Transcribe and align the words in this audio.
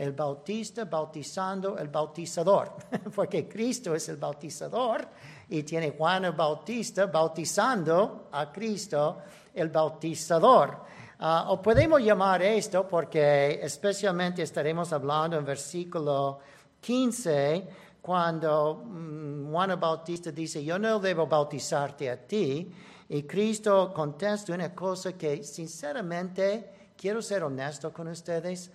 el 0.00 0.12
bautista 0.12 0.86
bautizando 0.86 1.76
el 1.76 1.88
bautizador, 1.88 2.72
porque 3.14 3.46
Cristo 3.46 3.94
es 3.94 4.08
el 4.08 4.16
bautizador 4.16 5.06
y 5.50 5.62
tiene 5.62 5.90
Juan 5.90 6.24
el 6.24 6.32
Bautista 6.32 7.04
bautizando 7.04 8.28
a 8.32 8.50
Cristo 8.50 9.18
el 9.52 9.68
bautizador. 9.68 10.84
Ah, 11.18 11.44
o 11.48 11.60
podemos 11.60 12.00
llamar 12.00 12.42
esto 12.42 12.88
porque 12.88 13.60
especialmente 13.62 14.42
estaremos 14.42 14.90
hablando 14.90 15.36
en 15.36 15.44
versículo 15.44 16.38
15 16.80 17.68
cuando 18.00 18.82
mm, 18.82 19.50
Juan 19.50 19.72
el 19.72 19.76
Bautista 19.76 20.32
dice, 20.32 20.64
yo 20.64 20.78
no 20.78 20.98
debo 20.98 21.26
bautizarte 21.26 22.08
a 22.08 22.16
ti. 22.16 22.72
Y 23.06 23.24
Cristo 23.24 23.92
contesta 23.92 24.54
una 24.54 24.74
cosa 24.74 25.12
que 25.12 25.44
sinceramente 25.44 26.92
quiero 26.96 27.20
ser 27.20 27.42
honesto 27.42 27.92
con 27.92 28.08
ustedes. 28.08 28.70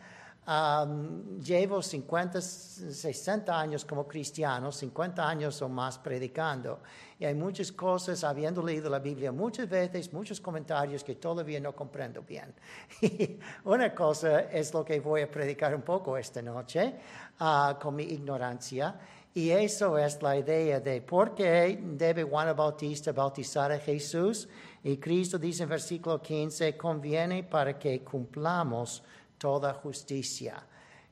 Llevo 0.47 1.81
50, 1.81 2.39
60 2.39 3.59
años 3.59 3.83
como 3.83 4.07
cristiano, 4.07 4.71
50 4.71 5.27
años 5.27 5.61
o 5.61 5.69
más 5.69 5.97
predicando. 5.97 6.81
Y 7.17 7.25
hay 7.25 7.33
muchas 7.33 7.71
cosas, 7.71 8.23
habiendo 8.23 8.61
leído 8.61 8.89
la 8.89 8.99
Biblia 8.99 9.31
muchas 9.31 9.67
veces, 9.67 10.13
muchos 10.13 10.39
comentarios 10.39 11.03
que 11.03 11.15
todavía 11.15 11.59
no 11.59 11.73
comprendo 11.73 12.21
bien. 12.21 12.53
una 13.63 13.95
cosa 13.95 14.41
es 14.51 14.73
lo 14.73 14.85
que 14.85 14.99
voy 14.99 15.21
a 15.21 15.31
predicar 15.31 15.73
un 15.73 15.81
poco 15.81 16.17
esta 16.17 16.41
noche 16.41 16.93
ah, 17.39 17.79
con 17.81 17.95
mi 17.95 18.03
ignorancia. 18.03 18.99
Y 19.33 19.49
eso 19.49 19.97
es 19.97 20.21
la 20.21 20.37
idea 20.37 20.79
de 20.79 21.01
por 21.01 21.35
qué 21.35 21.77
debe 21.83 22.23
Juan 22.23 22.55
Bautista 22.55 23.11
bautizar 23.11 23.71
a 23.71 23.79
Jesús. 23.79 24.47
Y 24.83 24.97
Cristo 24.97 25.39
dice 25.39 25.63
en 25.63 25.69
versículo 25.69 26.21
15, 26.21 26.77
conviene 26.77 27.43
para 27.43 27.77
que 27.79 28.01
cumplamos 28.03 29.03
toda 29.45 29.75
justicia. 29.75 30.55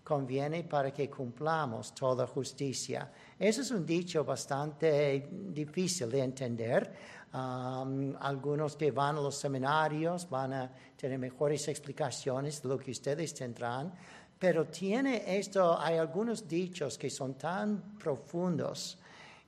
Conviene 0.03 0.63
para 0.63 0.91
que 0.91 1.07
cumplamos 1.07 1.93
toda 1.93 2.25
justicia. 2.25 3.11
Eso 3.37 3.61
es 3.61 3.69
un 3.69 3.85
dicho 3.85 4.25
bastante 4.25 5.29
difícil 5.31 6.09
de 6.09 6.21
entender. 6.23 6.91
Algunos 7.31 8.75
que 8.75 8.89
van 8.89 9.17
a 9.17 9.21
los 9.21 9.35
seminarios 9.35 10.27
van 10.27 10.53
a 10.53 10.71
tener 10.97 11.19
mejores 11.19 11.67
explicaciones 11.67 12.63
de 12.63 12.69
lo 12.69 12.79
que 12.79 12.89
ustedes 12.89 13.35
tendrán. 13.35 13.93
Pero 14.39 14.65
tiene 14.65 15.37
esto, 15.37 15.79
hay 15.79 15.97
algunos 15.97 16.47
dichos 16.47 16.97
que 16.97 17.11
son 17.11 17.35
tan 17.35 17.95
profundos 17.99 18.97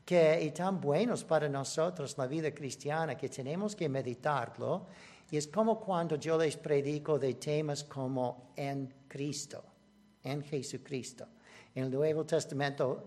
que, 0.06 0.44
y 0.44 0.52
tan 0.52 0.80
buenos 0.80 1.24
para 1.24 1.50
nosotros, 1.50 2.16
la 2.20 2.28
vida 2.28 2.52
cristiana, 2.52 3.18
que 3.18 3.30
tenemos 3.30 3.76
que 3.76 3.90
meditarlo. 3.90 4.86
Y 5.32 5.38
es 5.38 5.48
como 5.48 5.80
cuando 5.80 6.16
yo 6.18 6.38
les 6.38 6.58
predico 6.58 7.18
de 7.18 7.34
temas 7.36 7.84
como 7.84 8.52
en 8.56 8.94
Cristo, 9.08 9.64
en 10.24 10.44
Jesucristo. 10.44 11.28
En 11.74 11.86
el 11.86 11.92
Nuevo 11.92 12.26
Testamento 12.26 13.04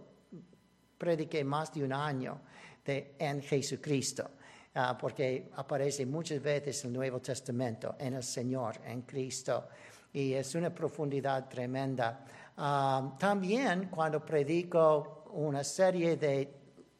prediqué 0.98 1.44
más 1.44 1.72
de 1.72 1.84
un 1.84 1.92
año 1.92 2.40
de 2.84 3.14
en 3.18 3.40
Jesucristo, 3.40 4.30
ah, 4.74 4.96
porque 4.98 5.50
aparece 5.56 6.04
muchas 6.06 6.42
veces 6.42 6.84
el 6.84 6.92
Nuevo 6.92 7.20
Testamento, 7.20 7.96
en 7.98 8.14
el 8.14 8.22
Señor, 8.22 8.80
en 8.84 9.02
Cristo 9.02 9.68
y 10.12 10.32
es 10.32 10.54
una 10.54 10.74
profundidad 10.74 11.48
tremenda. 11.48 12.24
Ah, 12.56 13.14
también 13.18 13.88
cuando 13.88 14.24
predico 14.24 15.24
una 15.32 15.62
serie 15.62 16.16
de 16.16 16.52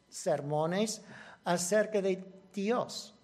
sermones 0.08 1.02
acerca 1.44 2.00
de 2.00 2.22
Dios. 2.52 3.14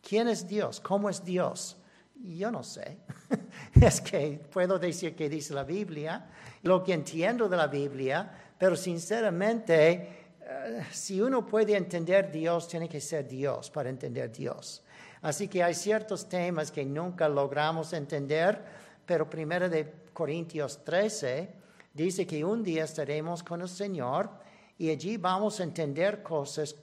¿Quién 0.00 0.28
es 0.28 0.46
Dios? 0.46 0.80
¿Cómo 0.80 1.08
es 1.08 1.24
Dios? 1.24 1.76
Yo 2.14 2.50
no 2.50 2.62
sé. 2.62 2.98
es 3.80 4.00
que 4.00 4.40
puedo 4.52 4.78
decir 4.78 5.14
que 5.14 5.28
dice 5.28 5.54
la 5.54 5.64
Biblia, 5.64 6.28
lo 6.62 6.82
que 6.82 6.92
entiendo 6.92 7.48
de 7.48 7.56
la 7.56 7.66
Biblia, 7.66 8.30
pero 8.58 8.76
sinceramente, 8.76 10.32
eh, 10.42 10.86
si 10.90 11.20
uno 11.20 11.46
puede 11.46 11.76
entender 11.76 12.30
Dios, 12.30 12.68
tiene 12.68 12.88
que 12.88 13.00
ser 13.00 13.26
Dios 13.26 13.70
para 13.70 13.88
entender 13.88 14.30
Dios. 14.30 14.82
Así 15.22 15.48
que 15.48 15.62
hay 15.62 15.74
ciertos 15.74 16.28
temas 16.28 16.70
que 16.70 16.84
nunca 16.84 17.28
logramos 17.28 17.92
entender 17.92 18.80
pero 19.10 19.28
primero 19.28 19.68
de 19.68 19.92
Corintios 20.12 20.84
13 20.84 21.52
dice 21.92 22.24
que 22.28 22.44
un 22.44 22.62
día 22.62 22.84
estaremos 22.84 23.42
con 23.42 23.60
el 23.60 23.68
Señor 23.68 24.30
y 24.78 24.88
allí 24.88 25.16
vamos 25.16 25.58
a 25.58 25.64
entender 25.64 26.22
cosas 26.22 26.76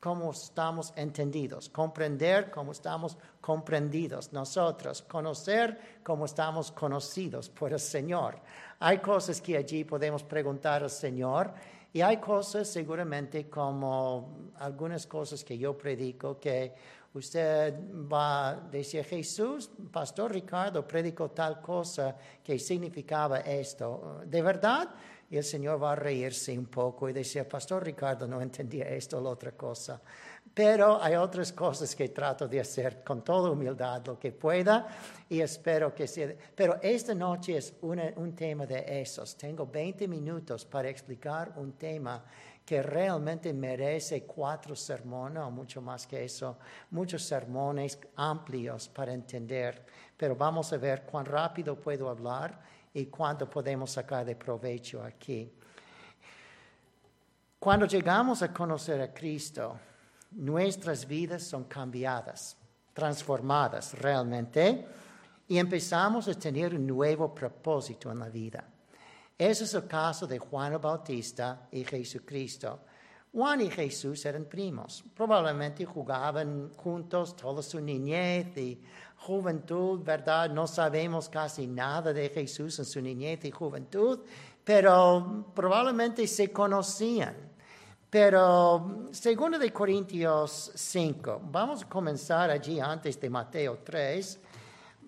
como 0.00 0.30
estamos 0.30 0.92
entendidos, 0.96 1.68
comprender 1.68 2.50
cómo 2.50 2.72
estamos 2.72 3.16
comprendidos 3.40 4.32
nosotros, 4.32 5.02
conocer 5.02 6.00
cómo 6.02 6.26
estamos 6.26 6.70
conocidos 6.70 7.48
por 7.48 7.72
el 7.72 7.80
Señor. 7.80 8.38
Hay 8.78 8.98
cosas 8.98 9.40
que 9.40 9.56
allí 9.56 9.84
podemos 9.84 10.22
preguntar 10.22 10.82
al 10.82 10.90
Señor 10.90 11.52
y 11.92 12.02
hay 12.02 12.18
cosas 12.18 12.68
seguramente 12.68 13.48
como 13.48 14.50
algunas 14.58 15.06
cosas 15.06 15.42
que 15.42 15.56
yo 15.56 15.76
predico 15.76 16.38
que 16.38 16.74
usted 17.14 17.74
va 18.12 18.50
a 18.50 18.54
decir, 18.56 19.02
Jesús, 19.04 19.70
Pastor 19.90 20.32
Ricardo 20.32 20.86
predicó 20.86 21.30
tal 21.30 21.60
cosa 21.60 22.14
que 22.44 22.58
significaba 22.58 23.40
esto. 23.40 24.20
¿De 24.26 24.42
verdad? 24.42 24.90
Y 25.30 25.36
el 25.36 25.44
Señor 25.44 25.82
va 25.82 25.92
a 25.92 25.96
reírse 25.96 26.56
un 26.56 26.66
poco 26.66 27.08
y 27.08 27.12
decir, 27.12 27.44
Pastor 27.48 27.84
Ricardo 27.84 28.28
no 28.28 28.40
entendía 28.40 28.88
esto 28.88 29.18
o 29.18 29.20
la 29.20 29.30
otra 29.30 29.52
cosa. 29.52 30.00
Pero 30.54 31.02
hay 31.02 31.16
otras 31.16 31.52
cosas 31.52 31.94
que 31.94 32.08
trato 32.08 32.46
de 32.48 32.60
hacer 32.60 33.02
con 33.04 33.22
toda 33.22 33.50
humildad 33.50 34.06
lo 34.06 34.18
que 34.18 34.32
pueda 34.32 34.86
y 35.28 35.40
espero 35.40 35.94
que 35.94 36.06
sea. 36.06 36.32
Pero 36.54 36.78
esta 36.80 37.14
noche 37.14 37.56
es 37.58 37.74
un 37.82 38.34
tema 38.34 38.64
de 38.64 39.00
esos. 39.00 39.36
Tengo 39.36 39.66
20 39.66 40.06
minutos 40.08 40.64
para 40.64 40.88
explicar 40.88 41.52
un 41.56 41.72
tema 41.72 42.24
que 42.64 42.82
realmente 42.82 43.52
merece 43.52 44.24
cuatro 44.24 44.74
sermones 44.74 45.42
o 45.42 45.50
mucho 45.50 45.80
más 45.80 46.06
que 46.06 46.24
eso, 46.24 46.58
muchos 46.90 47.22
sermones 47.22 47.98
amplios 48.16 48.88
para 48.88 49.12
entender. 49.12 49.84
Pero 50.16 50.34
vamos 50.34 50.72
a 50.72 50.76
ver 50.76 51.02
cuán 51.02 51.26
rápido 51.26 51.78
puedo 51.78 52.08
hablar 52.08 52.75
y 52.96 53.06
cuánto 53.06 53.48
podemos 53.48 53.90
sacar 53.90 54.24
de 54.24 54.36
provecho 54.36 55.02
aquí. 55.02 55.52
Cuando 57.58 57.84
llegamos 57.84 58.40
a 58.40 58.54
conocer 58.54 59.02
a 59.02 59.12
Cristo, 59.12 59.78
nuestras 60.30 61.06
vidas 61.06 61.42
son 61.42 61.64
cambiadas, 61.64 62.56
transformadas 62.94 63.98
realmente, 63.98 64.86
y 65.46 65.58
empezamos 65.58 66.26
a 66.28 66.34
tener 66.34 66.74
un 66.74 66.86
nuevo 66.86 67.34
propósito 67.34 68.10
en 68.10 68.18
la 68.18 68.30
vida. 68.30 68.64
Ese 69.36 69.64
es 69.64 69.74
el 69.74 69.86
caso 69.86 70.26
de 70.26 70.38
Juan 70.38 70.80
Bautista 70.80 71.68
y 71.70 71.84
Jesucristo. 71.84 72.80
Juan 73.36 73.60
y 73.60 73.68
Jesús 73.68 74.24
eran 74.24 74.46
primos. 74.46 75.04
Probablemente 75.14 75.84
jugaban 75.84 76.72
juntos 76.74 77.36
toda 77.36 77.62
su 77.62 77.78
niñez 77.78 78.56
y 78.56 78.80
juventud, 79.18 80.00
¿verdad? 80.02 80.48
No 80.48 80.66
sabemos 80.66 81.28
casi 81.28 81.66
nada 81.66 82.14
de 82.14 82.30
Jesús 82.30 82.78
en 82.78 82.86
su 82.86 82.98
niñez 83.02 83.44
y 83.44 83.50
juventud, 83.50 84.20
pero 84.64 85.52
probablemente 85.54 86.26
se 86.26 86.50
conocían. 86.50 87.36
Pero 88.08 89.04
segundo 89.10 89.58
de 89.58 89.70
Corintios 89.70 90.72
5, 90.74 91.42
vamos 91.50 91.82
a 91.82 91.88
comenzar 91.90 92.50
allí 92.50 92.80
antes 92.80 93.20
de 93.20 93.28
Mateo 93.28 93.80
3. 93.84 94.40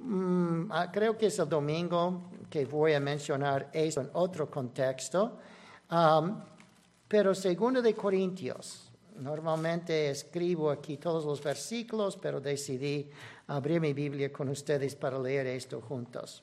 Mm, 0.01 0.71
ah, 0.71 0.91
creo 0.93 1.17
que 1.17 1.29
es 1.29 1.39
el 1.39 1.49
domingo 1.49 2.25
que 2.51 2.67
voy 2.67 2.93
a 2.93 3.01
mencionar 3.01 3.71
eso 3.73 4.03
en 4.03 4.11
otro 4.13 4.51
contexto. 4.51 5.39
Pero 7.09 7.35
segundo 7.35 7.81
de 7.81 7.95
Corintios, 7.95 8.91
normalmente 9.17 10.11
escribo 10.11 10.71
aquí 10.71 10.99
todos 10.99 11.25
los 11.25 11.43
versículos, 11.43 12.17
pero 12.17 12.41
decidí 12.41 13.11
abrir 13.47 13.81
mi 13.81 13.95
Biblia 13.95 14.31
con 14.31 14.49
ustedes 14.51 14.95
para 14.95 15.19
leer 15.19 15.47
esto 15.47 15.81
juntos. 15.81 16.43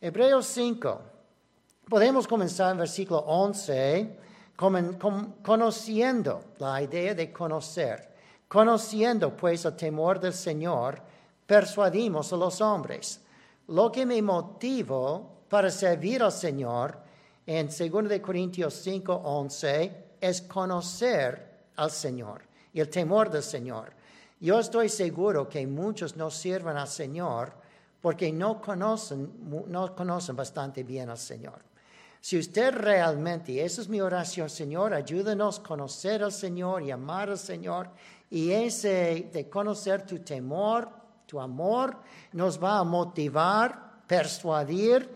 Hebreos 0.00 0.46
5. 0.46 1.00
Podemos 1.88 2.26
comenzar 2.26 2.72
en 2.72 2.78
versículo 2.78 3.18
11, 3.20 4.18
conociendo 5.42 6.40
la 6.58 6.80
idea 6.80 7.14
de 7.14 7.32
conocer. 7.32 8.14
Conociendo 8.48 9.36
pues 9.36 9.64
el 9.64 9.74
temor 9.74 10.20
del 10.20 10.32
Señor, 10.32 11.02
persuadimos 11.46 12.32
a 12.32 12.36
los 12.36 12.60
hombres. 12.60 13.20
Lo 13.68 13.90
que 13.90 14.06
me 14.06 14.22
motivó 14.22 15.42
para 15.48 15.70
servir 15.70 16.22
al 16.22 16.32
Señor 16.32 17.03
en 17.46 17.68
2 17.68 18.20
Corintios 18.20 18.74
5, 18.74 19.12
11 19.12 20.04
es 20.20 20.42
conocer 20.42 21.54
al 21.76 21.90
Señor 21.90 22.42
y 22.72 22.80
el 22.80 22.88
temor 22.88 23.30
del 23.30 23.42
Señor. 23.42 23.92
Yo 24.40 24.58
estoy 24.58 24.88
seguro 24.88 25.48
que 25.48 25.66
muchos 25.66 26.16
no 26.16 26.30
sirven 26.30 26.76
al 26.76 26.88
Señor 26.88 27.52
porque 28.00 28.32
no 28.32 28.60
conocen, 28.60 29.30
no 29.68 29.94
conocen 29.94 30.36
bastante 30.36 30.82
bien 30.82 31.08
al 31.08 31.18
Señor. 31.18 31.62
Si 32.20 32.38
usted 32.38 32.72
realmente, 32.74 33.52
y 33.52 33.60
esa 33.60 33.82
es 33.82 33.88
mi 33.88 34.00
oración, 34.00 34.48
Señor, 34.48 34.94
ayúdanos 34.94 35.58
a 35.58 35.62
conocer 35.62 36.22
al 36.22 36.32
Señor 36.32 36.82
y 36.82 36.90
amar 36.90 37.28
al 37.28 37.38
Señor, 37.38 37.90
y 38.30 38.50
ese 38.50 39.28
de 39.30 39.48
conocer 39.50 40.06
tu 40.06 40.18
temor, 40.20 40.88
tu 41.26 41.38
amor 41.38 41.98
nos 42.32 42.62
va 42.62 42.78
a 42.78 42.84
motivar, 42.84 44.02
persuadir 44.06 45.08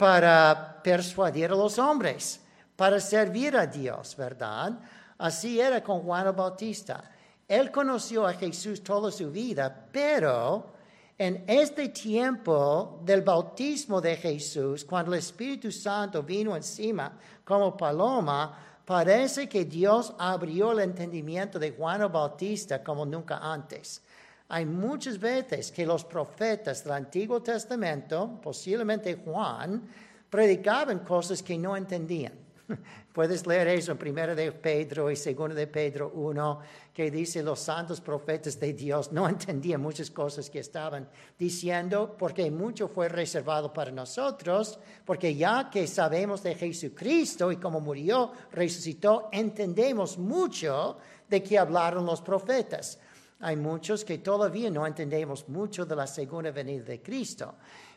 para 0.00 0.80
persuadir 0.82 1.50
a 1.50 1.54
los 1.54 1.78
hombres, 1.78 2.40
para 2.74 2.98
servir 2.98 3.54
a 3.54 3.66
Dios, 3.66 4.16
¿verdad? 4.16 4.80
Así 5.18 5.60
era 5.60 5.84
con 5.84 6.00
Juan 6.00 6.34
Bautista. 6.34 7.04
Él 7.46 7.70
conoció 7.70 8.26
a 8.26 8.32
Jesús 8.32 8.82
toda 8.82 9.10
su 9.10 9.30
vida, 9.30 9.88
pero 9.92 10.72
en 11.18 11.44
este 11.46 11.90
tiempo 11.90 13.02
del 13.04 13.20
bautismo 13.20 14.00
de 14.00 14.16
Jesús, 14.16 14.86
cuando 14.86 15.12
el 15.12 15.18
Espíritu 15.18 15.70
Santo 15.70 16.22
vino 16.22 16.56
encima 16.56 17.12
como 17.44 17.76
paloma, 17.76 18.58
parece 18.86 19.50
que 19.50 19.66
Dios 19.66 20.14
abrió 20.18 20.72
el 20.72 20.80
entendimiento 20.80 21.58
de 21.58 21.72
Juan 21.72 22.10
Bautista 22.10 22.82
como 22.82 23.04
nunca 23.04 23.36
antes. 23.36 24.00
Hay 24.52 24.66
muchas 24.66 25.18
veces 25.18 25.70
que 25.70 25.86
los 25.86 26.04
profetas 26.04 26.82
del 26.82 26.94
Antiguo 26.94 27.40
Testamento, 27.40 28.40
posiblemente 28.42 29.14
Juan, 29.24 29.88
predicaban 30.28 30.98
cosas 31.00 31.40
que 31.40 31.56
no 31.56 31.76
entendían. 31.76 32.32
Puedes 33.12 33.46
leer 33.46 33.68
eso 33.68 33.92
en 33.92 34.08
1 34.08 34.34
de 34.34 34.50
Pedro 34.50 35.08
y 35.08 35.14
2 35.14 35.54
de 35.54 35.66
Pedro 35.68 36.10
1, 36.14 36.60
que 36.92 37.12
dice 37.12 37.44
los 37.44 37.60
santos 37.60 38.00
profetas 38.00 38.58
de 38.58 38.72
Dios 38.72 39.12
no 39.12 39.28
entendían 39.28 39.80
muchas 39.80 40.10
cosas 40.10 40.50
que 40.50 40.58
estaban 40.58 41.08
diciendo, 41.38 42.16
porque 42.18 42.50
mucho 42.50 42.88
fue 42.88 43.08
reservado 43.08 43.72
para 43.72 43.92
nosotros, 43.92 44.80
porque 45.04 45.32
ya 45.32 45.70
que 45.70 45.86
sabemos 45.86 46.42
de 46.42 46.56
Jesucristo 46.56 47.52
y 47.52 47.56
cómo 47.56 47.80
murió, 47.80 48.32
resucitó, 48.50 49.28
entendemos 49.30 50.18
mucho 50.18 50.98
de 51.28 51.40
qué 51.40 51.56
hablaron 51.56 52.04
los 52.04 52.20
profetas. 52.20 52.98
Hay 53.40 53.56
muchos 53.56 54.04
que 54.04 54.18
todavía 54.18 54.70
no 54.70 54.86
entendemos 54.86 55.48
mucho 55.48 55.86
de 55.86 55.96
la 55.96 56.06
segunda 56.06 56.50
venida 56.50 56.84
de 56.84 57.02
Cristo. 57.02 57.54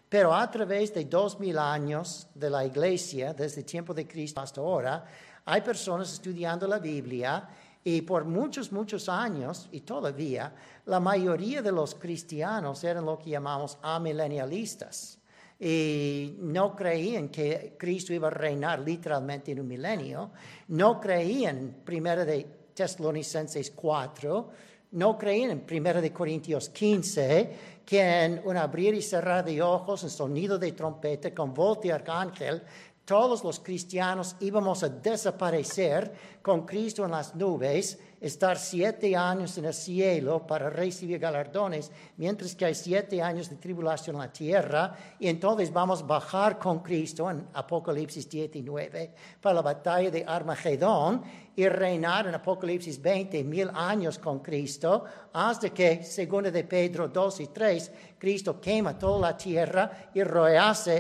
Pero 0.08 0.34
a 0.34 0.50
través 0.50 0.94
de 0.94 1.06
dos 1.06 1.40
mil 1.40 1.58
años 1.58 2.28
de 2.36 2.50
la 2.50 2.66
iglesia, 2.66 3.34
desde 3.34 3.62
el 3.62 3.66
tiempo 3.66 3.94
de 3.94 4.08
Cristo 4.08 4.42
hasta 4.42 4.62
ahora, 4.62 5.04
hay 5.46 5.62
personas 5.62 6.14
estudiando 6.14 6.68
la 6.68 6.80
Biblia 6.80 7.50
y 7.84 8.02
por 8.04 8.24
muchos, 8.24 8.72
muchos 8.72 9.10
años, 9.10 9.68
y 9.72 9.82
todavía, 9.82 10.54
la 10.86 11.02
mayoría 11.02 11.62
de 11.62 11.72
los 11.72 11.96
cristianos 11.96 12.82
eran 12.84 13.06
lo 13.06 13.20
que 13.20 13.32
llamamos 13.32 13.78
amilenialistas. 13.82 15.20
Y 15.60 16.36
no 16.40 16.76
creían 16.76 17.28
que 17.30 17.76
Cristo 17.78 18.14
iba 18.14 18.28
a 18.28 18.32
reinar 18.32 18.80
literalmente 18.80 19.52
en 19.52 19.60
un 19.60 19.68
milenio. 19.68 20.32
No 20.70 21.00
creían, 21.00 21.82
primero 21.84 22.26
de 22.26 22.48
Tesalonicenses 22.74 23.72
4, 23.72 24.50
no 24.94 25.18
creían 25.18 25.52
en 25.52 25.66
1 25.70 26.14
Corintios 26.14 26.70
15 26.70 27.82
que 27.86 28.26
en 28.26 28.42
un 28.46 28.58
abrir 28.58 28.94
y 28.94 29.02
cerrar 29.02 29.44
de 29.44 29.62
ojos, 29.62 30.04
en 30.04 30.10
sonido 30.10 30.58
de 30.58 30.72
trompeta, 30.72 31.34
con 31.34 31.54
voz 31.54 31.82
de 31.82 31.92
arcángel, 31.92 32.64
todos 33.04 33.44
los 33.44 33.60
cristianos 33.60 34.36
íbamos 34.40 34.84
a 34.84 34.90
desaparecer 34.90 36.14
con 36.42 36.66
Cristo 36.66 37.04
en 37.04 37.12
las 37.12 37.36
nubes 37.36 38.00
estar 38.24 38.58
siete 38.58 39.18
años 39.18 39.58
en 39.58 39.66
el 39.66 39.74
cielo 39.74 40.48
para 40.48 40.70
recibir 40.70 41.20
galardones, 41.20 41.92
mientras 42.16 42.56
que 42.56 42.64
hay 42.64 42.74
siete 42.74 43.22
años 43.22 43.50
de 43.50 43.58
tribulación 43.58 44.16
en 44.16 44.22
la 44.22 44.32
tierra, 44.32 44.96
y 45.20 45.28
entonces 45.28 45.74
vamos 45.74 46.02
a 46.02 46.06
bajar 46.06 46.58
con 46.58 46.80
Cristo 46.80 47.30
en 47.30 47.46
Apocalipsis 47.54 48.30
19 48.30 49.14
para 49.42 49.56
la 49.56 49.62
batalla 49.62 50.10
de 50.10 50.24
Armagedón 50.26 51.22
y 51.54 51.68
reinar 51.68 52.28
en 52.28 52.36
Apocalipsis 52.36 53.02
20 53.02 53.44
mil 53.44 53.70
años 53.74 54.18
con 54.18 54.40
Cristo, 54.40 55.04
hasta 55.34 55.72
que, 55.72 56.02
según 56.04 56.44
de 56.46 56.64
Pedro 56.64 57.10
2 57.10 57.42
y 57.42 57.48
3, 57.48 57.92
Cristo 58.18 58.62
quema 58.62 58.98
toda 58.98 59.32
la 59.32 59.38
tierra 59.38 60.10
y 60.14 60.24
lo 60.24 60.48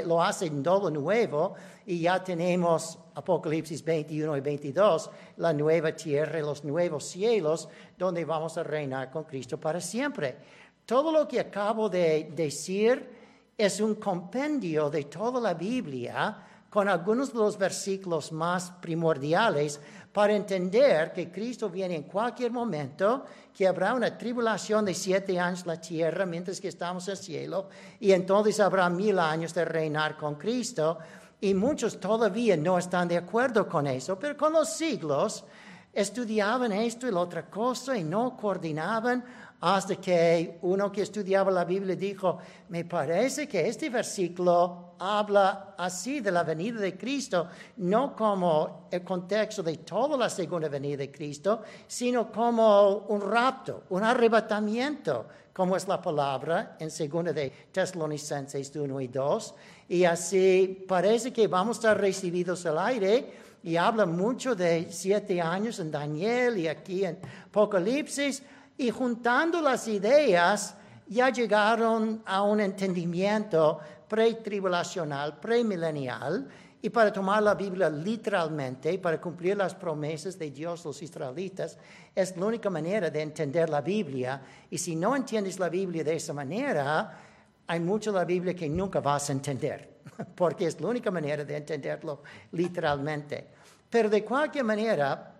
lo 0.05 0.21
hace 0.21 0.45
en 0.45 0.61
todo 0.61 0.91
nuevo, 0.91 1.53
y 1.85 2.01
ya 2.01 2.21
tenemos 2.21 2.99
Apocalipsis 3.15 3.83
21 3.83 4.37
y 4.37 4.41
22, 4.41 5.09
la 5.37 5.53
nueva 5.53 5.91
tierra 5.93 6.39
y 6.39 6.41
los 6.41 6.63
nuevos 6.63 7.05
cielos, 7.05 7.69
donde 7.97 8.25
vamos 8.25 8.57
a 8.57 8.63
reinar 8.63 9.11
con 9.11 9.23
Cristo 9.23 9.59
para 9.59 9.79
siempre. 9.79 10.37
Todo 10.85 11.11
lo 11.11 11.27
que 11.27 11.39
acabo 11.39 11.89
de 11.89 12.31
decir 12.35 13.09
es 13.57 13.79
un 13.79 13.95
compendio 13.95 14.89
de 14.89 15.03
toda 15.05 15.39
la 15.39 15.53
Biblia 15.53 16.37
con 16.69 16.89
algunos 16.89 17.31
de 17.31 17.37
los 17.37 17.55
versículos 17.55 18.31
más 18.31 18.71
primordiales 18.81 19.79
para 20.11 20.35
entender 20.35 21.13
que 21.13 21.31
Cristo 21.31 21.69
viene 21.69 21.95
en 21.95 22.03
cualquier 22.03 22.51
momento, 22.51 23.25
que 23.53 23.67
habrá 23.67 23.93
una 23.93 24.17
tribulación 24.17 24.83
de 24.83 24.93
siete 24.93 25.39
años 25.39 25.61
en 25.61 25.67
la 25.67 25.79
tierra 25.79 26.25
mientras 26.25 26.59
que 26.59 26.69
estamos 26.69 27.07
en 27.07 27.11
el 27.11 27.17
cielo, 27.17 27.69
y 27.99 28.11
entonces 28.11 28.59
habrá 28.59 28.89
mil 28.89 29.19
años 29.19 29.53
de 29.53 29.65
reinar 29.65 30.17
con 30.17 30.35
Cristo. 30.35 30.97
Y 31.43 31.53
muchos 31.53 31.99
todavía 31.99 32.55
no 32.55 32.77
están 32.77 33.09
de 33.09 33.17
acuerdo 33.17 33.67
con 33.67 33.85
eso, 33.85 34.17
pero 34.17 34.37
con 34.37 34.53
los 34.53 34.69
siglos 34.69 35.43
estudiaban 35.91 36.71
esto 36.71 37.05
y 37.05 37.11
la 37.11 37.19
otra 37.19 37.49
cosa 37.49 37.97
y 37.97 38.03
no 38.05 38.37
coordinaban 38.37 39.25
hasta 39.59 39.97
que 39.97 40.59
uno 40.61 40.89
que 40.89 41.01
estudiaba 41.01 41.51
la 41.51 41.65
Biblia 41.65 41.97
dijo, 41.97 42.37
me 42.69 42.85
parece 42.85 43.45
que 43.45 43.67
este 43.67 43.89
versículo 43.89 44.95
habla 44.99 45.75
así 45.77 46.21
de 46.21 46.31
la 46.31 46.43
venida 46.43 46.79
de 46.79 46.97
Cristo, 46.97 47.49
no 47.75 48.15
como 48.15 48.87
el 48.89 49.03
contexto 49.03 49.61
de 49.63 49.79
toda 49.79 50.15
la 50.15 50.29
segunda 50.29 50.69
venida 50.69 50.95
de 50.95 51.11
Cristo, 51.11 51.61
sino 51.87 52.31
como 52.31 52.99
un 53.09 53.19
rapto, 53.19 53.83
un 53.89 54.05
arrebatamiento, 54.05 55.27
como 55.51 55.75
es 55.75 55.89
la 55.89 56.01
palabra 56.01 56.77
en 56.79 56.89
segunda 56.89 57.33
de 57.33 57.49
Tesalonicenses 57.71 58.73
1 58.73 59.01
y 59.01 59.07
2. 59.07 59.55
Y 59.89 60.05
así 60.05 60.85
parece 60.87 61.31
que 61.31 61.47
vamos 61.47 61.77
a 61.77 61.79
estar 61.79 61.99
recibidos 61.99 62.65
al 62.65 62.77
aire 62.79 63.33
y 63.63 63.75
habla 63.75 64.05
mucho 64.05 64.55
de 64.55 64.87
siete 64.89 65.41
años 65.41 65.79
en 65.79 65.91
Daniel 65.91 66.57
y 66.57 66.67
aquí 66.67 67.05
en 67.05 67.17
Apocalipsis. 67.47 68.43
Y 68.77 68.89
juntando 68.89 69.61
las 69.61 69.87
ideas, 69.87 70.75
ya 71.07 71.29
llegaron 71.29 72.21
a 72.25 72.41
un 72.41 72.59
entendimiento 72.59 73.79
pre-tribulacional, 74.07 75.39
premilenial, 75.39 76.47
y 76.81 76.89
para 76.89 77.13
tomar 77.13 77.41
la 77.41 77.55
Biblia 77.55 77.89
literalmente, 77.89 78.99
para 78.99 79.19
cumplir 79.19 79.55
las 79.55 79.73
promesas 79.73 80.37
de 80.37 80.51
Dios 80.51 80.83
los 80.83 81.01
israelitas, 81.01 81.77
es 82.13 82.35
la 82.35 82.45
única 82.45 82.69
manera 82.69 83.09
de 83.09 83.21
entender 83.21 83.69
la 83.69 83.79
Biblia. 83.79 84.41
Y 84.69 84.77
si 84.77 84.93
no 84.93 85.15
entiendes 85.15 85.57
la 85.59 85.69
Biblia 85.69 86.03
de 86.03 86.17
esa 86.17 86.33
manera, 86.33 87.17
hay 87.67 87.79
mucho 87.79 88.11
de 88.11 88.19
la 88.19 88.25
Biblia 88.25 88.53
que 88.53 88.69
nunca 88.69 88.99
vas 88.99 89.29
a 89.29 89.33
entender, 89.33 90.01
porque 90.35 90.67
es 90.67 90.79
la 90.79 90.87
única 90.87 91.11
manera 91.11 91.43
de 91.43 91.57
entenderlo 91.57 92.23
literalmente. 92.51 93.47
Pero 93.89 94.09
de 94.09 94.23
cualquier 94.23 94.63
manera, 94.63 95.33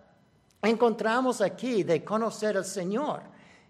encontramos 0.62 1.40
aquí 1.40 1.82
de 1.82 2.04
conocer 2.04 2.56
al 2.56 2.64
Señor. 2.64 3.22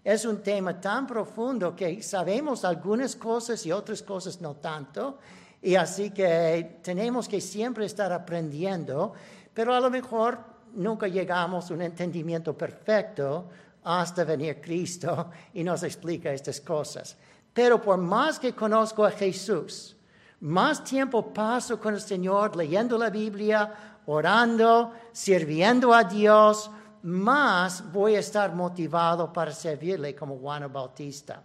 Es 0.03 0.25
un 0.25 0.43
tema 0.43 0.79
tan 0.79 1.07
profundo 1.07 1.75
que 1.75 2.01
sabemos 2.03 2.63
algunas 2.63 3.15
cosas 3.15 3.65
y 3.65 3.71
otras 3.71 4.03
cosas 4.03 4.39
no 4.39 4.55
tanto. 4.57 5.17
Y 5.61 5.75
así 5.75 6.11
que 6.11 6.79
tenemos 6.83 7.27
que 7.27 7.41
siempre 7.41 7.85
estar 7.85 8.13
aprendiendo, 8.13 9.13
pero 9.53 9.73
a 9.73 9.79
lo 9.79 9.89
mejor 9.89 10.37
nunca 10.75 11.07
llegamos 11.07 11.71
a 11.71 11.73
un 11.73 11.81
entendimiento 11.81 12.55
perfecto 12.55 13.49
hasta 13.83 14.23
venir 14.23 14.61
Cristo 14.61 15.31
y 15.53 15.63
nos 15.63 15.81
explica 15.83 16.31
estas 16.31 16.61
cosas. 16.61 17.17
Pero 17.55 17.81
por 17.81 17.97
más 17.97 18.37
que 18.37 18.53
conozco 18.53 19.05
a 19.05 19.11
Jesús, 19.11 19.95
más 20.41 20.83
tiempo 20.83 21.33
paso 21.33 21.79
con 21.79 21.93
el 21.93 22.01
Señor 22.01 22.53
leyendo 22.53 22.97
la 22.97 23.09
Biblia, 23.09 24.01
orando, 24.07 24.91
sirviendo 25.13 25.93
a 25.93 26.03
Dios, 26.03 26.69
más 27.03 27.93
voy 27.93 28.15
a 28.15 28.19
estar 28.19 28.53
motivado 28.53 29.31
para 29.31 29.53
servirle 29.53 30.13
como 30.13 30.37
Juan 30.37 30.69
Bautista. 30.73 31.43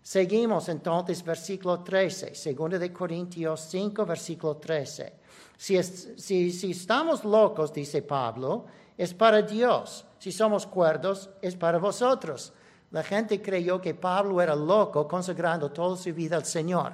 Seguimos 0.00 0.70
entonces 0.70 1.22
versículo 1.22 1.80
13, 1.80 2.32
2 2.54 2.80
de 2.80 2.90
Corintios 2.90 3.60
5, 3.68 4.06
versículo 4.06 4.56
13. 4.56 5.12
Si, 5.58 5.82
si, 5.82 6.52
si 6.52 6.70
estamos 6.70 7.22
locos, 7.22 7.70
dice 7.70 8.00
Pablo, 8.00 8.64
es 8.96 9.12
para 9.12 9.42
Dios. 9.42 10.06
Si 10.18 10.32
somos 10.32 10.66
cuerdos, 10.66 11.28
es 11.42 11.54
para 11.54 11.76
vosotros. 11.76 12.54
La 12.94 13.02
gente 13.02 13.42
creyó 13.42 13.80
que 13.80 13.92
Pablo 13.92 14.40
era 14.40 14.54
loco 14.54 15.08
consagrando 15.08 15.68
toda 15.72 15.96
su 15.96 16.14
vida 16.14 16.36
al 16.36 16.44
Señor. 16.44 16.92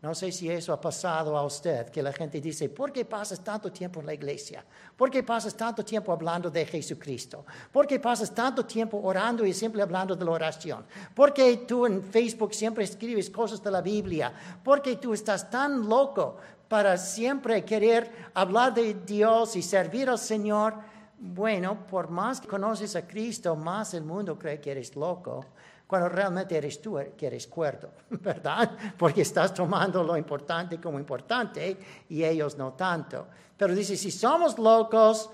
No 0.00 0.14
sé 0.14 0.32
si 0.32 0.48
eso 0.48 0.72
ha 0.72 0.80
pasado 0.80 1.36
a 1.36 1.44
usted, 1.44 1.90
que 1.90 2.02
la 2.02 2.10
gente 2.10 2.40
dice, 2.40 2.70
¿por 2.70 2.90
qué 2.90 3.04
pasas 3.04 3.44
tanto 3.44 3.70
tiempo 3.70 4.00
en 4.00 4.06
la 4.06 4.14
iglesia? 4.14 4.64
¿Por 4.96 5.10
qué 5.10 5.22
pasas 5.22 5.54
tanto 5.54 5.84
tiempo 5.84 6.10
hablando 6.10 6.50
de 6.50 6.64
Jesucristo? 6.64 7.44
¿Por 7.70 7.86
qué 7.86 8.00
pasas 8.00 8.34
tanto 8.34 8.64
tiempo 8.64 8.98
orando 9.04 9.44
y 9.44 9.52
siempre 9.52 9.82
hablando 9.82 10.16
de 10.16 10.24
la 10.24 10.30
oración? 10.30 10.86
¿Por 11.14 11.34
qué 11.34 11.58
tú 11.68 11.84
en 11.84 12.02
Facebook 12.02 12.54
siempre 12.54 12.84
escribes 12.84 13.28
cosas 13.28 13.62
de 13.62 13.70
la 13.70 13.82
Biblia? 13.82 14.32
¿Por 14.64 14.80
qué 14.80 14.96
tú 14.96 15.12
estás 15.12 15.50
tan 15.50 15.86
loco 15.86 16.38
para 16.66 16.96
siempre 16.96 17.62
querer 17.62 18.10
hablar 18.32 18.72
de 18.72 18.94
Dios 18.94 19.54
y 19.54 19.60
servir 19.60 20.08
al 20.08 20.18
Señor? 20.18 20.91
Bueno, 21.24 21.86
por 21.86 22.10
más 22.10 22.40
que 22.40 22.48
conoces 22.48 22.96
a 22.96 23.06
Cristo, 23.06 23.54
más 23.54 23.94
el 23.94 24.02
mundo 24.02 24.36
cree 24.36 24.60
que 24.60 24.72
eres 24.72 24.96
loco. 24.96 25.46
cuando 25.86 26.08
realmente 26.08 26.56
eres 26.56 26.80
tú 26.80 26.98
que 27.16 27.26
eres 27.26 27.46
cuerdo, 27.46 27.90
¿verdad? 28.10 28.72
Porque 28.98 29.22
estás 29.22 29.54
tomando 29.54 30.02
lo 30.02 30.16
importante 30.16 30.80
como 30.80 30.98
importante 30.98 31.76
y 32.08 32.24
ellos 32.24 32.56
no 32.56 32.72
tanto. 32.72 33.28
Pero 33.56 33.72
dice, 33.72 33.96
si 33.96 34.10
somos 34.10 34.58
locos, 34.58 35.30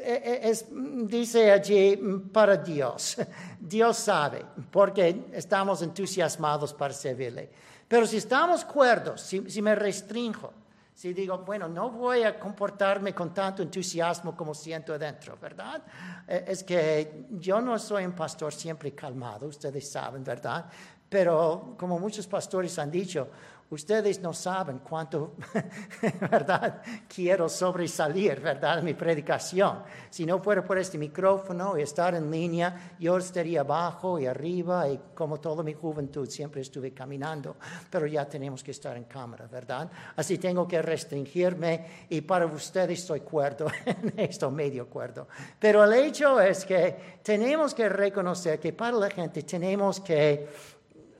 eh, 0.00 0.40
eh, 0.42 0.64
dice 1.06 1.52
allí 1.52 1.96
para 2.32 2.56
Dios. 2.56 3.16
Dios 3.60 3.96
sabe, 3.96 4.44
porque 4.72 5.26
estamos 5.32 5.80
entusiasmados 5.82 6.74
para 6.74 6.92
servirle. 6.92 7.50
Pero 7.86 8.04
si 8.04 8.16
estamos 8.16 8.64
cuerdos, 8.64 9.20
si, 9.20 9.62
me 9.62 9.76
restringo, 9.76 10.52
si 10.94 11.12
digo, 11.12 11.38
bueno, 11.38 11.68
no 11.68 11.90
voy 11.90 12.22
a 12.22 12.38
comportarme 12.38 13.12
con 13.12 13.34
tanto 13.34 13.62
entusiasmo 13.62 14.36
como 14.36 14.54
siento 14.54 14.94
adentro, 14.94 15.36
¿verdad? 15.40 15.82
Eh, 16.26 16.44
es 16.46 16.62
que 16.62 17.26
yo 17.30 17.60
no 17.60 17.78
soy 17.80 18.04
un 18.04 18.12
pastor 18.12 18.54
siempre 18.54 18.94
calmado, 18.94 19.48
ustedes 19.48 19.90
saben, 19.90 20.22
¿verdad? 20.22 20.66
Pero 21.08 21.74
como 21.76 21.98
muchos 21.98 22.28
pastores 22.28 22.78
han 22.78 22.92
dicho, 22.92 23.28
Ustedes 23.74 24.20
no 24.20 24.32
saben 24.32 24.78
cuánto, 24.78 25.34
¿verdad? 26.30 26.80
Quiero 27.12 27.48
sobresalir, 27.48 28.38
¿verdad? 28.40 28.80
Mi 28.84 28.94
predicación. 28.94 29.82
Si 30.10 30.24
no 30.24 30.38
fuera 30.38 30.64
por 30.64 30.78
este 30.78 30.96
micrófono 30.96 31.76
y 31.76 31.82
estar 31.82 32.14
en 32.14 32.30
línea, 32.30 32.94
yo 33.00 33.18
estaría 33.18 33.62
abajo 33.62 34.20
y 34.20 34.26
arriba 34.26 34.88
y 34.88 35.00
como 35.12 35.40
toda 35.40 35.64
mi 35.64 35.74
juventud 35.74 36.28
siempre 36.28 36.60
estuve 36.60 36.94
caminando, 36.94 37.56
pero 37.90 38.06
ya 38.06 38.28
tenemos 38.28 38.62
que 38.62 38.70
estar 38.70 38.96
en 38.96 39.04
cámara, 39.04 39.48
¿verdad? 39.48 39.90
Así 40.14 40.38
tengo 40.38 40.68
que 40.68 40.80
restringirme 40.80 42.06
y 42.10 42.20
para 42.20 42.46
ustedes 42.46 43.00
estoy 43.00 43.22
cuerdo 43.22 43.66
en 43.86 44.14
esto, 44.16 44.52
medio 44.52 44.88
cuerdo. 44.88 45.26
Pero 45.58 45.82
el 45.82 45.94
hecho 45.94 46.40
es 46.40 46.64
que 46.64 47.18
tenemos 47.24 47.74
que 47.74 47.88
reconocer 47.88 48.60
que 48.60 48.72
para 48.72 48.96
la 48.96 49.10
gente 49.10 49.42
tenemos 49.42 49.98
que 49.98 50.48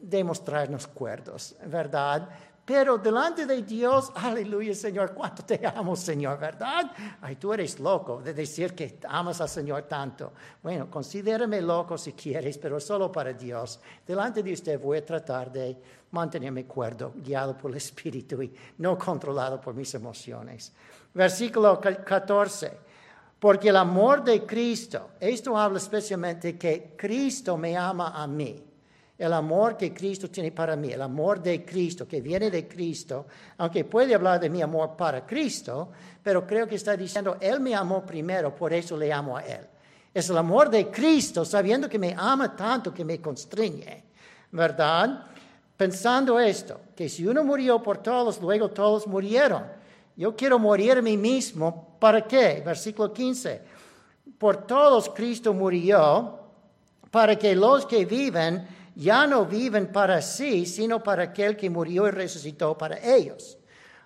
demostrarnos 0.05 0.87
cuerdos, 0.87 1.57
¿verdad? 1.67 2.29
Pero 2.65 2.97
delante 2.97 3.45
de 3.45 3.63
Dios, 3.63 4.11
aleluya, 4.15 4.75
Señor, 4.75 5.13
cuánto 5.13 5.45
te 5.45 5.61
amo, 5.67 5.95
Señor, 5.95 6.39
¿verdad? 6.39 6.91
Ay, 7.21 7.37
tú 7.37 7.53
eres 7.53 7.79
loco 7.79 8.23
de 8.23 8.33
decir 8.33 8.75
que 8.75 8.99
amas 9.07 9.43
al 9.43 9.51
Señor 9.51 9.83
tanto. 9.83 10.33
Bueno, 10.63 10.91
considérame 10.91 11.61
loco 11.61 11.99
si 11.99 12.15
quieres, 12.15 12.57
pero 12.57 12.81
solo 12.81 13.13
para 13.13 13.35
Dios. 13.35 13.81
Delante 14.07 14.43
de 14.43 14.55
usted 14.55 14.81
voy 14.81 14.99
a 14.99 15.05
tratar 15.05 15.53
de 15.53 15.77
mantenerme 16.13 16.65
cuerdo, 16.65 17.13
guiado 17.17 17.55
por 17.55 17.71
el 17.71 17.77
Espíritu 17.77 18.41
y 18.41 18.55
no 18.79 18.97
controlado 18.97 19.61
por 19.61 19.75
mis 19.75 19.95
emociones. 19.95 20.73
Versículo 21.13 21.79
14. 21.79 22.79
Porque 23.39 23.69
el 23.69 23.77
amor 23.77 24.25
de 24.25 24.47
Cristo, 24.47 25.11
esto 25.21 25.55
habla 25.59 25.77
especialmente 25.77 26.57
que 26.57 26.95
Cristo 26.97 27.59
me 27.59 27.77
ama 27.77 28.13
a 28.15 28.27
mí 28.27 28.74
el 29.17 29.33
amor 29.33 29.77
que 29.77 29.95
Cristo 29.95 30.29
tiene 30.29 30.51
para 30.51 30.75
mí, 30.75 30.91
el 30.91 31.03
amor 31.03 31.41
de 31.41 31.65
Cristo, 31.65 32.07
que 32.07 32.21
viene 32.21 32.51
de 32.51 32.67
Cristo, 32.67 33.27
aunque 33.59 33.85
puede 33.85 34.15
hablar 34.15 34.41
de 34.41 34.51
mi 34.51 34.61
amor 34.61 34.97
para 34.97 35.25
Cristo, 35.25 35.91
pero 36.23 36.47
creo 36.47 36.67
que 36.67 36.75
está 36.75 36.97
diciendo, 36.97 37.37
Él 37.41 37.61
me 37.61 37.75
amó 37.75 38.05
primero, 38.05 38.55
por 38.55 38.73
eso 38.73 38.97
le 38.97 39.13
amo 39.13 39.37
a 39.37 39.43
Él. 39.43 39.61
Es 40.13 40.29
el 40.31 40.39
amor 40.39 40.69
de 40.69 40.91
Cristo, 40.91 41.45
sabiendo 41.45 41.89
que 41.89 41.99
me 41.99 42.15
ama 42.17 42.57
tanto 42.57 42.93
que 42.93 43.05
me 43.05 43.21
constriñe, 43.21 44.05
¿verdad? 44.51 45.27
Pensando 45.77 46.39
esto, 46.39 46.81
que 46.95 47.09
si 47.09 47.27
uno 47.27 47.45
murió 47.45 47.83
por 47.83 47.99
todos, 47.99 48.41
luego 48.41 48.71
todos 48.71 49.07
murieron. 49.07 49.65
Yo 50.17 50.35
quiero 50.37 50.59
morir 50.59 50.99
a 50.99 51.03
mí 51.03 51.17
mismo, 51.17 51.97
¿para 52.01 52.23
qué? 52.23 52.63
Versículo 52.65 53.13
15. 53.13 53.63
Por 54.39 54.67
todos 54.67 55.11
Cristo 55.11 55.53
murió, 55.53 56.39
para 57.11 57.37
que 57.37 57.55
los 57.55 57.87
que 57.87 58.05
viven 58.05 58.67
ya 58.95 59.27
no 59.27 59.45
viven 59.45 59.89
para 59.93 60.23
sí, 60.23 60.67
sino 60.67 61.03
para 61.03 61.25
aquel 61.25 61.57
que 61.57 61.69
murió 61.71 62.07
y 62.07 62.11
resucitó 62.11 62.77
para 62.77 62.99
ellos. 62.99 63.59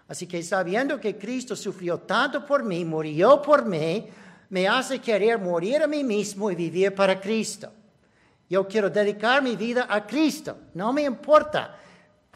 Así 0.08 0.26
que 0.26 0.42
sabiendo 0.42 0.98
que 0.98 1.18
Cristo 1.18 1.54
sufrió 1.54 1.98
tanto 1.98 2.44
por 2.44 2.64
mí, 2.64 2.84
murió 2.84 3.42
por 3.42 3.64
mí, 3.66 4.08
me 4.48 4.66
hace 4.66 4.98
querer 4.98 5.38
morir 5.38 5.82
a 5.82 5.86
mí 5.86 6.02
mismo 6.02 6.50
y 6.50 6.54
vivir 6.54 6.94
para 6.94 7.20
Cristo. 7.20 7.70
Yo 8.48 8.66
quiero 8.66 8.88
dedicar 8.88 9.42
mi 9.42 9.56
vida 9.56 9.86
a 9.88 10.06
Cristo. 10.06 10.56
No 10.72 10.92
me 10.92 11.02
importa 11.02 11.76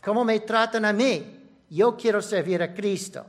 cómo 0.05 0.25
me 0.25 0.41
tratan 0.41 0.85
a 0.85 0.93
mí. 0.93 1.41
Yo 1.71 1.97
quiero 1.97 2.21
servir 2.21 2.63
a 2.63 2.75
Cristo. 2.75 3.25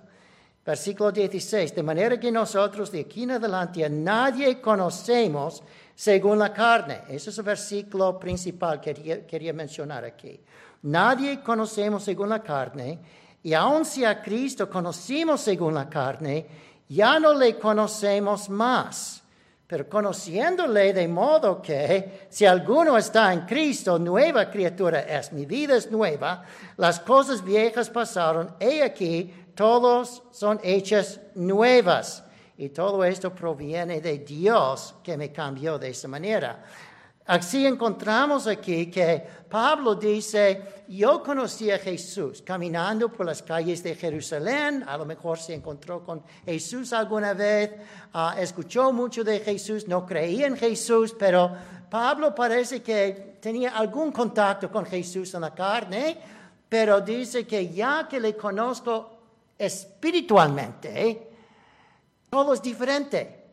Versículo 0.65 1.11
16. 1.11 1.75
De 1.75 1.83
manera 1.83 2.19
que 2.19 2.31
nosotros 2.31 2.91
de 2.91 3.01
aquí 3.01 3.23
en 3.23 3.31
adelante 3.31 3.89
nadie 3.89 4.61
conocemos 4.61 5.61
según 5.93 6.39
la 6.39 6.53
carne. 6.53 7.01
Ese 7.09 7.29
es 7.29 7.37
el 7.37 7.43
versículo 7.43 8.19
principal 8.19 8.79
que 8.79 9.25
quería, 9.27 9.53
mencionar 9.53 10.05
aquí. 10.05 10.39
Nadie 10.83 11.41
conocemos 11.41 12.03
según 12.03 12.29
la 12.29 12.41
carne, 12.41 12.99
y 13.43 13.53
aun 13.53 13.85
si 13.85 14.05
a 14.05 14.21
Cristo 14.21 14.69
conocimos 14.69 15.41
según 15.41 15.73
la 15.73 15.89
carne, 15.89 16.45
ya 16.87 17.19
no 17.19 17.33
le 17.33 17.57
conocemos 17.57 18.49
más. 18.49 19.21
Pero 19.67 19.89
conociéndole 19.89 20.93
de 20.93 21.07
modo 21.07 21.61
que 21.61 22.27
si 22.29 22.45
alguno 22.45 22.97
está 22.97 23.33
en 23.33 23.41
Cristo, 23.41 23.97
nueva 23.97 24.49
criatura 24.49 25.01
es, 25.01 25.31
mi 25.31 25.45
vida 25.45 25.75
es 25.75 25.89
nueva, 25.89 26.43
las 26.77 26.99
cosas 26.99 27.43
viejas 27.43 27.89
pasaron, 27.89 28.55
he 28.59 28.83
aquí, 28.83 29.33
todos 29.55 30.23
son 30.31 30.59
hechas 30.63 31.19
nuevas. 31.35 32.23
Y 32.57 32.69
todo 32.69 33.03
esto 33.03 33.33
proviene 33.33 33.99
de 33.99 34.19
Dios 34.19 34.95
que 35.03 35.17
me 35.17 35.31
cambió 35.31 35.79
de 35.79 35.89
esa 35.89 36.07
manera. 36.07 36.63
Así 37.25 37.65
encontramos 37.65 38.47
aquí 38.47 38.91
que 38.91 39.25
Pablo 39.49 39.95
dice, 39.95 40.83
yo 40.89 41.23
conocí 41.23 41.71
a 41.71 41.79
Jesús 41.79 42.41
caminando 42.41 43.09
por 43.09 43.25
las 43.25 43.41
calles 43.41 43.81
de 43.81 43.95
Jerusalén, 43.95 44.83
a 44.85 44.97
lo 44.97 45.05
mejor 45.05 45.39
se 45.39 45.53
encontró 45.53 46.03
con 46.03 46.21
Jesús 46.43 46.91
alguna 46.91 47.33
vez, 47.33 47.71
ah, 48.11 48.35
escuchó 48.37 48.91
mucho 48.91 49.23
de 49.23 49.39
Jesús, 49.39 49.87
no 49.87 50.05
creía 50.05 50.47
en 50.47 50.57
Jesús, 50.57 51.15
pero 51.17 51.55
Pablo 51.89 52.35
parece 52.35 52.81
que 52.83 53.37
tenía 53.39 53.69
algún 53.77 54.11
contacto 54.11 54.69
con 54.69 54.85
Jesús 54.85 55.33
en 55.33 55.41
la 55.41 55.53
carne, 55.53 56.17
pero 56.67 56.99
dice 56.99 57.47
que 57.47 57.69
ya 57.69 58.05
que 58.09 58.19
le 58.19 58.35
conozco 58.35 59.12
espiritualmente, 59.57 61.29
todo 62.29 62.53
es 62.53 62.61
diferente. 62.61 63.43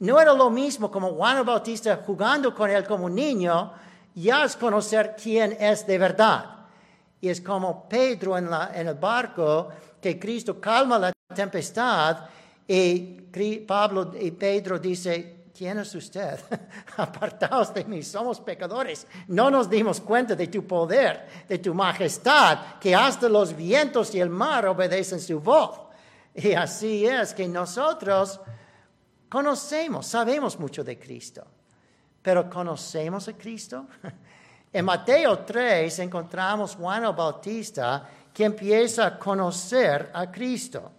No 0.00 0.20
era 0.20 0.32
lo 0.32 0.48
mismo 0.50 0.90
como 0.90 1.12
Juan 1.14 1.44
Bautista 1.44 2.02
jugando 2.04 2.54
con 2.54 2.70
él 2.70 2.86
como 2.86 3.08
niño, 3.08 3.72
ya 4.14 4.44
es 4.44 4.56
conocer 4.56 5.14
quién 5.20 5.56
es 5.60 5.86
de 5.86 5.98
verdad. 5.98 6.56
Y 7.20 7.28
es 7.28 7.40
como 7.40 7.88
Pedro 7.88 8.38
en, 8.38 8.48
en 8.74 8.88
el 8.88 8.94
barco, 8.94 9.68
que 10.00 10.18
Cristo 10.18 10.58
calma 10.58 10.98
la 10.98 11.12
tempestad 11.34 12.24
y 12.66 13.20
Pablo 13.66 14.12
y 14.18 14.30
Pedro 14.30 14.78
dice, 14.78 15.39
¿quién 15.60 15.78
es 15.78 15.94
usted? 15.94 16.40
Apartaos 16.96 17.74
de 17.74 17.84
mí, 17.84 18.02
somos 18.02 18.40
pecadores. 18.40 19.06
No 19.28 19.50
nos 19.50 19.68
dimos 19.68 20.00
cuenta 20.00 20.34
de 20.34 20.46
tu 20.46 20.66
poder, 20.66 21.44
de 21.46 21.58
tu 21.58 21.74
majestad, 21.74 22.78
que 22.80 22.94
hasta 22.94 23.28
los 23.28 23.54
vientos 23.54 24.14
y 24.14 24.20
el 24.20 24.30
mar 24.30 24.64
obedecen 24.64 25.20
su 25.20 25.38
voz. 25.38 25.78
Y 26.34 26.54
así 26.54 27.04
es 27.04 27.34
que 27.34 27.46
nosotros 27.46 28.40
conocemos, 29.28 30.06
sabemos 30.06 30.58
mucho 30.58 30.82
de 30.82 30.98
Cristo, 30.98 31.46
pero 32.22 32.48
¿conocemos 32.48 33.28
a 33.28 33.34
Cristo? 33.34 33.86
En 34.72 34.84
Mateo 34.84 35.40
3 35.40 35.98
encontramos 35.98 36.76
Juan 36.76 37.04
el 37.04 37.12
Bautista 37.12 38.08
que 38.32 38.44
empieza 38.44 39.04
a 39.04 39.18
conocer 39.18 40.12
a 40.14 40.30
Cristo. 40.30 40.92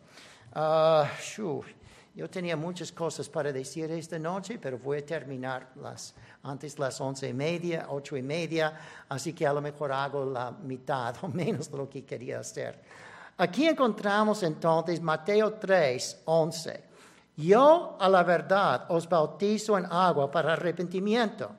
Ah, 0.53 1.09
yo 2.13 2.29
tenía 2.29 2.57
muchas 2.57 2.91
cosas 2.91 3.29
para 3.29 3.53
decir 3.53 3.89
esta 3.91 4.19
noche, 4.19 4.59
pero 4.61 4.77
voy 4.77 4.97
a 4.97 5.05
terminar 5.05 5.71
las, 5.81 6.13
antes 6.43 6.77
las 6.77 6.99
once 6.99 7.29
y 7.29 7.33
media, 7.33 7.85
ocho 7.89 8.17
y 8.17 8.21
media, 8.21 8.77
así 9.07 9.31
que 9.31 9.47
a 9.47 9.53
lo 9.53 9.61
mejor 9.61 9.93
hago 9.93 10.25
la 10.25 10.51
mitad 10.51 11.15
o 11.21 11.29
menos 11.29 11.71
de 11.71 11.77
lo 11.77 11.89
que 11.89 12.03
quería 12.03 12.39
hacer. 12.39 12.79
Aquí 13.37 13.67
encontramos 13.67 14.43
entonces 14.43 15.01
Mateo 15.01 15.53
3, 15.53 16.23
11. 16.25 16.83
Yo 17.37 17.97
a 17.99 18.09
la 18.09 18.23
verdad 18.23 18.85
os 18.89 19.07
bautizo 19.07 19.77
en 19.77 19.85
agua 19.85 20.29
para 20.29 20.53
arrepentimiento. 20.53 21.49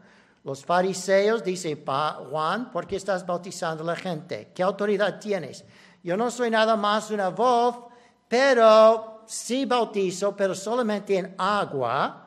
Los 0.45 0.65
fariseos, 0.65 1.43
dice 1.43 1.83
Juan, 1.85 2.71
¿por 2.71 2.87
qué 2.87 2.97
estás 2.97 3.25
bautizando 3.25 3.85
a 3.85 3.87
la 3.87 3.97
gente? 3.97 4.51
¿Qué 4.55 4.63
autoridad 4.63 5.19
tienes? 5.19 5.65
Yo 6.03 6.17
no 6.17 6.31
soy 6.31 6.51
nada 6.51 6.77
más 6.77 7.11
una 7.11 7.29
voz, 7.31 7.77
pero 8.29 9.12
sí 9.27 9.65
bautizo, 9.65 10.37
pero 10.37 10.55
solamente 10.55 11.17
en 11.17 11.35
agua 11.39 12.27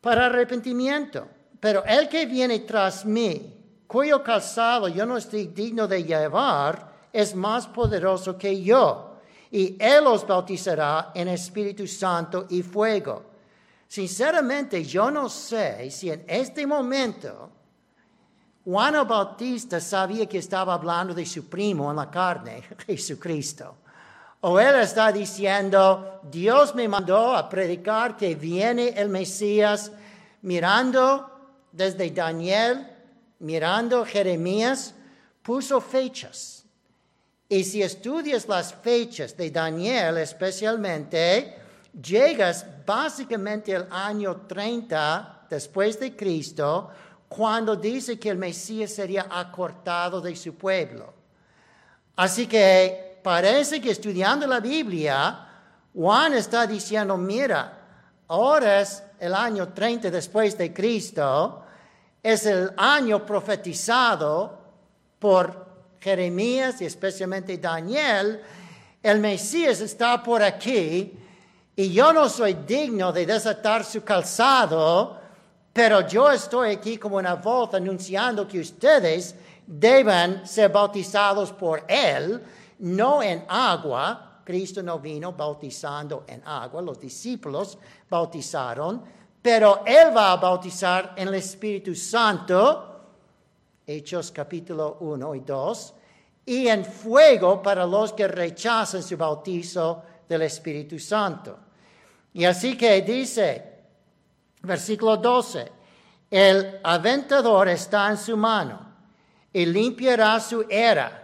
para 0.00 0.26
arrepentimiento. 0.26 1.26
Pero 1.60 1.84
el 1.84 2.08
que 2.08 2.26
viene 2.26 2.60
tras 2.60 3.04
mí, 3.04 3.84
cuyo 3.86 4.22
calzado 4.22 4.88
yo 4.88 5.06
no 5.06 5.16
estoy 5.16 5.48
digno 5.48 5.86
de 5.86 6.02
llevar, 6.04 6.90
es 7.12 7.34
más 7.34 7.66
poderoso 7.66 8.36
que 8.36 8.62
yo, 8.62 9.18
y 9.50 9.76
Él 9.78 10.06
os 10.06 10.26
bautizará 10.26 11.12
en 11.14 11.28
Espíritu 11.28 11.86
Santo 11.86 12.46
y 12.48 12.62
fuego. 12.62 13.24
Sinceramente, 13.86 14.82
yo 14.84 15.10
no 15.10 15.28
sé 15.28 15.90
si 15.90 16.10
en 16.10 16.24
este 16.26 16.66
momento 16.66 17.50
Juan 18.64 19.06
Bautista 19.06 19.80
sabía 19.80 20.26
que 20.26 20.38
estaba 20.38 20.74
hablando 20.74 21.12
de 21.12 21.26
su 21.26 21.48
primo 21.48 21.90
en 21.90 21.96
la 21.96 22.10
carne, 22.10 22.62
Jesucristo. 22.86 23.76
O 24.44 24.58
él 24.58 24.74
está 24.80 25.12
diciendo, 25.12 26.20
Dios 26.24 26.74
me 26.74 26.88
mandó 26.88 27.36
a 27.36 27.48
predicar 27.48 28.16
que 28.16 28.34
viene 28.34 28.88
el 28.88 29.08
Mesías 29.08 29.92
mirando 30.42 31.30
desde 31.70 32.10
Daniel, 32.10 32.88
mirando 33.38 34.04
Jeremías, 34.04 34.94
puso 35.42 35.80
fechas. 35.80 36.64
Y 37.48 37.62
si 37.62 37.82
estudias 37.82 38.48
las 38.48 38.74
fechas 38.74 39.36
de 39.36 39.48
Daniel 39.52 40.18
especialmente, 40.18 41.56
llegas 42.02 42.66
básicamente 42.84 43.76
al 43.76 43.86
año 43.92 44.40
30 44.48 45.46
después 45.48 46.00
de 46.00 46.16
Cristo, 46.16 46.90
cuando 47.28 47.76
dice 47.76 48.18
que 48.18 48.30
el 48.30 48.38
Mesías 48.38 48.90
sería 48.90 49.28
acortado 49.30 50.20
de 50.20 50.34
su 50.34 50.56
pueblo. 50.56 51.14
Así 52.16 52.48
que 52.48 53.11
parece 53.22 53.80
que 53.80 53.90
estudiando 53.90 54.46
la 54.46 54.60
Biblia, 54.60 55.48
Juan 55.94 56.34
está 56.34 56.66
diciendo, 56.66 57.16
mira, 57.16 57.78
ahora 58.28 58.80
es 58.80 59.02
el 59.18 59.34
año 59.34 59.68
30 59.68 60.10
después 60.10 60.56
de 60.56 60.72
Cristo, 60.72 61.64
es 62.22 62.46
el 62.46 62.72
año 62.76 63.24
profetizado 63.24 64.58
por 65.18 65.66
Jeremías 66.00 66.80
y 66.80 66.86
especialmente 66.86 67.58
Daniel, 67.58 68.40
el 69.02 69.20
Mesías 69.20 69.80
está 69.80 70.22
por 70.22 70.42
aquí 70.42 71.12
y 71.74 71.92
yo 71.92 72.12
no 72.12 72.28
soy 72.28 72.54
digno 72.54 73.12
de 73.12 73.26
desatar 73.26 73.84
su 73.84 74.02
calzado, 74.02 75.20
pero 75.72 76.06
yo 76.06 76.30
estoy 76.30 76.72
aquí 76.72 76.98
como 76.98 77.16
una 77.16 77.34
voz 77.34 77.74
anunciando 77.74 78.46
que 78.46 78.60
ustedes 78.60 79.34
deben 79.66 80.46
ser 80.46 80.70
bautizados 80.70 81.52
por 81.52 81.84
Él, 81.88 82.42
no 82.82 83.22
en 83.22 83.44
agua. 83.48 84.40
Cristo 84.44 84.82
no 84.82 84.98
vino 84.98 85.32
bautizando 85.32 86.24
en 86.26 86.42
agua, 86.44 86.82
los 86.82 86.98
discípulos 86.98 87.78
bautizaron, 88.10 89.02
pero 89.40 89.82
Él 89.86 90.16
va 90.16 90.32
a 90.32 90.36
bautizar 90.36 91.14
en 91.16 91.28
el 91.28 91.34
Espíritu 91.34 91.94
Santo, 91.94 92.88
Hechos 93.86 94.32
capítulo 94.32 94.96
1 95.00 95.34
y 95.36 95.40
2, 95.40 95.94
y 96.46 96.66
en 96.66 96.84
fuego 96.84 97.62
para 97.62 97.86
los 97.86 98.12
que 98.12 98.26
rechazan 98.26 99.02
su 99.02 99.16
bautizo 99.16 100.02
del 100.28 100.42
Espíritu 100.42 100.98
Santo. 100.98 101.56
Y 102.34 102.44
así 102.44 102.76
que 102.76 103.00
dice, 103.02 103.84
versículo 104.62 105.18
12, 105.18 105.72
el 106.30 106.80
aventador 106.82 107.68
está 107.68 108.10
en 108.10 108.16
su 108.16 108.36
mano 108.36 108.92
y 109.52 109.66
limpiará 109.66 110.40
su 110.40 110.66
era. 110.68 111.21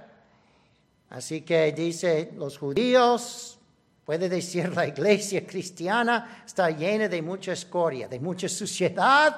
Así 1.11 1.43
que 1.43 1.73
dice, 1.73 2.33
los 2.37 2.59
judíos, 2.59 3.59
puede 4.05 4.29
decir 4.29 4.75
la 4.75 4.87
iglesia 4.87 5.47
cristiana, 5.47 6.43
está 6.47 6.71
llena 6.71 7.09
de 7.09 7.23
mucha 7.23 7.53
escoria, 7.53 8.09
de 8.09 8.21
mucha 8.21 8.49
suciedad. 8.49 9.37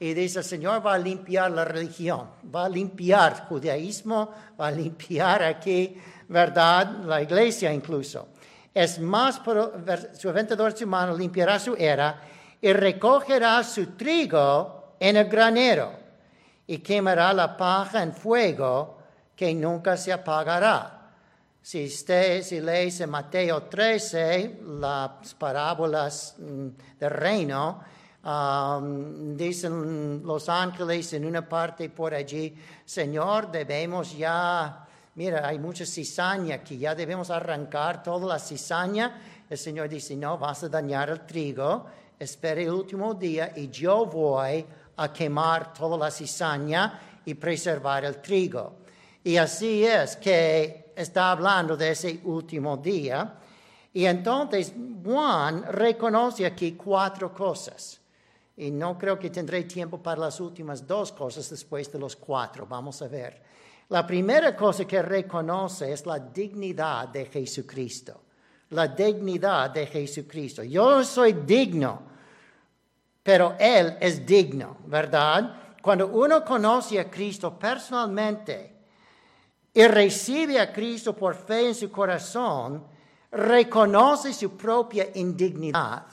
Y 0.00 0.14
dice, 0.14 0.38
el 0.38 0.44
Señor 0.44 0.86
va 0.86 0.94
a 0.94 0.98
limpiar 0.98 1.50
la 1.50 1.64
religión, 1.64 2.28
va 2.54 2.66
a 2.66 2.68
limpiar 2.68 3.48
judaísmo, 3.48 4.32
va 4.60 4.68
a 4.68 4.70
limpiar 4.70 5.42
aquí, 5.42 5.96
¿verdad? 6.28 7.02
La 7.04 7.20
iglesia 7.20 7.72
incluso 7.72 8.28
es 8.78 9.00
más, 9.00 9.40
su 10.16 10.28
aventador 10.28 10.76
su 10.76 10.86
mano 10.86 11.16
limpiará 11.16 11.58
su 11.58 11.74
era 11.74 12.20
y 12.60 12.72
recogerá 12.72 13.64
su 13.64 13.96
trigo 13.96 14.94
en 15.00 15.16
el 15.16 15.28
granero 15.28 15.92
y 16.64 16.78
quemará 16.78 17.32
la 17.32 17.56
paja 17.56 18.04
en 18.04 18.12
fuego 18.12 18.98
que 19.34 19.52
nunca 19.52 19.96
se 19.96 20.12
apagará. 20.12 20.97
Si 21.68 21.84
usted 21.84 22.40
si 22.42 23.06
Mateo 23.06 23.64
13 23.64 24.60
las 24.80 25.34
parábolas 25.34 26.36
mm, 26.38 26.68
del 26.98 27.10
reino, 27.10 27.80
um, 28.24 29.36
dicen 29.36 30.22
los 30.24 30.48
ángeles 30.48 31.12
en 31.12 31.26
una 31.26 31.46
parte 31.46 31.90
por 31.90 32.14
allí, 32.14 32.56
Señor, 32.86 33.52
debemos 33.52 34.16
ya 34.16 34.82
mira, 35.14 35.46
hay 35.46 35.58
mucha 35.58 35.84
cizaña 35.84 36.64
que 36.64 36.78
ya 36.78 36.94
debemos 36.94 37.28
arrancar 37.28 38.02
toda 38.02 38.26
la 38.26 38.38
cizaña. 38.38 39.20
El 39.50 39.58
Señor 39.58 39.90
dice, 39.90 40.16
no, 40.16 40.38
vas 40.38 40.64
a 40.64 40.70
dañar 40.70 41.10
el 41.10 41.26
trigo, 41.26 41.84
espere 42.18 42.62
el 42.62 42.70
último 42.70 43.12
día 43.12 43.52
y 43.54 43.68
yo 43.68 44.06
voy 44.06 44.64
a 44.96 45.12
quemar 45.12 45.74
toda 45.74 45.98
la 45.98 46.10
cizaña 46.10 46.98
y 47.26 47.34
preservar 47.34 48.06
el 48.06 48.22
trigo. 48.22 48.77
Y 49.28 49.36
así 49.36 49.84
es 49.84 50.16
que 50.16 50.94
está 50.96 51.32
hablando 51.32 51.76
de 51.76 51.90
ese 51.90 52.18
último 52.24 52.78
día. 52.78 53.34
Y 53.92 54.06
entonces 54.06 54.72
Juan 55.04 55.64
reconoce 55.64 56.46
aquí 56.46 56.72
cuatro 56.72 57.34
cosas. 57.34 58.00
Y 58.56 58.70
no 58.70 58.96
creo 58.96 59.18
que 59.18 59.28
tendré 59.28 59.64
tiempo 59.64 60.02
para 60.02 60.22
las 60.22 60.40
últimas 60.40 60.86
dos 60.86 61.12
cosas 61.12 61.50
después 61.50 61.92
de 61.92 61.98
los 61.98 62.16
cuatro. 62.16 62.64
Vamos 62.66 63.02
a 63.02 63.08
ver. 63.08 63.42
La 63.90 64.06
primera 64.06 64.56
cosa 64.56 64.86
que 64.86 65.02
reconoce 65.02 65.92
es 65.92 66.06
la 66.06 66.18
dignidad 66.18 67.08
de 67.08 67.26
Jesucristo. 67.26 68.22
La 68.70 68.88
dignidad 68.88 69.68
de 69.68 69.88
Jesucristo. 69.88 70.62
Yo 70.62 71.04
soy 71.04 71.34
digno, 71.34 72.00
pero 73.22 73.56
Él 73.58 73.98
es 74.00 74.24
digno, 74.24 74.78
¿verdad? 74.86 75.76
Cuando 75.82 76.06
uno 76.06 76.42
conoce 76.42 76.98
a 76.98 77.10
Cristo 77.10 77.58
personalmente 77.58 78.77
y 79.78 79.86
recibe 79.86 80.58
a 80.58 80.72
Cristo 80.72 81.14
por 81.14 81.36
fe 81.36 81.68
en 81.68 81.74
su 81.76 81.88
corazón, 81.88 82.84
reconoce 83.30 84.32
su 84.32 84.56
propia 84.56 85.08
indignidad 85.14 86.04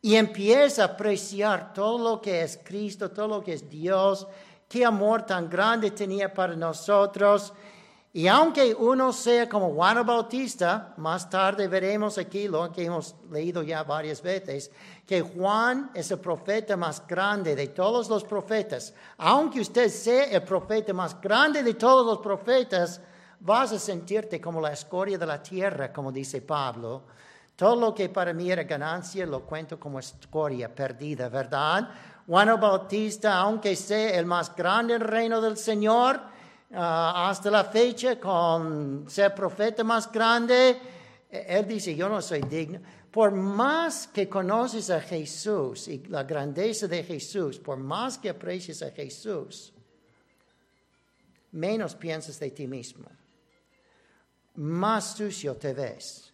y 0.00 0.14
empieza 0.14 0.82
a 0.82 0.86
apreciar 0.86 1.74
todo 1.74 1.98
lo 1.98 2.20
que 2.20 2.40
es 2.40 2.60
Cristo, 2.62 3.10
todo 3.10 3.26
lo 3.26 3.42
que 3.42 3.54
es 3.54 3.68
Dios, 3.68 4.28
qué 4.68 4.84
amor 4.84 5.26
tan 5.26 5.50
grande 5.50 5.90
tenía 5.90 6.32
para 6.32 6.54
nosotros. 6.54 7.52
Y 8.18 8.26
aunque 8.26 8.74
uno 8.74 9.12
sea 9.12 9.48
como 9.48 9.72
Juan 9.74 10.04
Bautista, 10.04 10.92
más 10.96 11.30
tarde 11.30 11.68
veremos 11.68 12.18
aquí 12.18 12.48
lo 12.48 12.72
que 12.72 12.84
hemos 12.84 13.14
leído 13.30 13.62
ya 13.62 13.84
varias 13.84 14.20
veces, 14.20 14.72
que 15.06 15.20
Juan 15.20 15.92
es 15.94 16.10
el 16.10 16.18
profeta 16.18 16.76
más 16.76 17.06
grande 17.06 17.54
de 17.54 17.68
todos 17.68 18.08
los 18.08 18.24
profetas. 18.24 18.92
Aunque 19.18 19.60
usted 19.60 19.88
sea 19.88 20.24
el 20.24 20.42
profeta 20.42 20.92
más 20.92 21.20
grande 21.20 21.62
de 21.62 21.74
todos 21.74 22.04
los 22.04 22.18
profetas, 22.18 23.00
vas 23.38 23.70
a 23.70 23.78
sentirte 23.78 24.40
como 24.40 24.60
la 24.60 24.72
escoria 24.72 25.16
de 25.16 25.26
la 25.26 25.40
tierra, 25.40 25.92
como 25.92 26.10
dice 26.10 26.42
Pablo. 26.42 27.04
Todo 27.54 27.76
lo 27.76 27.94
que 27.94 28.08
para 28.08 28.32
mí 28.32 28.50
era 28.50 28.64
ganancia 28.64 29.26
lo 29.26 29.42
cuento 29.42 29.78
como 29.78 30.00
escoria 30.00 30.74
perdida, 30.74 31.28
¿verdad? 31.28 31.88
Juan 32.26 32.58
Bautista, 32.60 33.36
aunque 33.36 33.76
sea 33.76 34.18
el 34.18 34.26
más 34.26 34.56
grande 34.56 34.96
en 34.96 35.02
el 35.02 35.06
reino 35.06 35.40
del 35.40 35.56
Señor, 35.56 36.36
ah, 36.72 37.28
hasta 37.28 37.50
la 37.50 37.64
fecha, 37.64 38.18
con 38.18 39.04
ser 39.08 39.34
profeta 39.34 39.84
más 39.84 40.10
grande, 40.10 40.78
él 41.30 41.66
dice, 41.66 41.94
yo 41.94 42.08
no 42.08 42.22
soy 42.22 42.40
digno. 42.42 42.80
Por 43.10 43.32
más 43.32 44.06
que 44.06 44.28
conoces 44.28 44.90
a 44.90 45.00
Jesús 45.00 45.88
y 45.88 45.98
la 46.08 46.24
grandeza 46.24 46.86
de 46.86 47.02
Jesús, 47.02 47.58
por 47.58 47.78
más 47.78 48.18
que 48.18 48.28
aprecies 48.28 48.82
a 48.82 48.90
Jesús, 48.90 49.72
menos 51.52 51.94
piensas 51.94 52.38
de 52.38 52.50
ti 52.50 52.66
mismo, 52.66 53.08
más 54.54 55.16
sucio 55.16 55.56
te 55.56 55.72
ves 55.72 56.27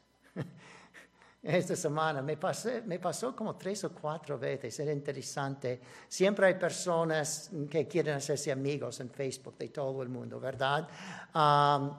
esta 1.45 1.77
semana. 1.77 2.23
Me, 2.23 2.37
pasé, 2.39 2.83
me 2.83 2.99
pasó 2.99 3.37
como 3.37 3.55
tres 3.57 3.85
o 3.85 3.91
cuatro 3.91 4.39
veces, 4.39 4.79
era 4.81 4.93
interesante. 4.93 5.81
Siempre 6.09 6.47
hay 6.47 6.55
personas 6.55 7.51
que 7.71 7.87
quieren 7.87 8.15
hacerse 8.15 8.51
amigos 8.51 9.01
en 9.01 9.11
Facebook 9.11 9.59
de 9.59 9.69
todo 9.69 10.03
el 10.03 10.09
mundo, 10.09 10.41
¿verdad? 10.41 10.89
Um, 11.35 11.91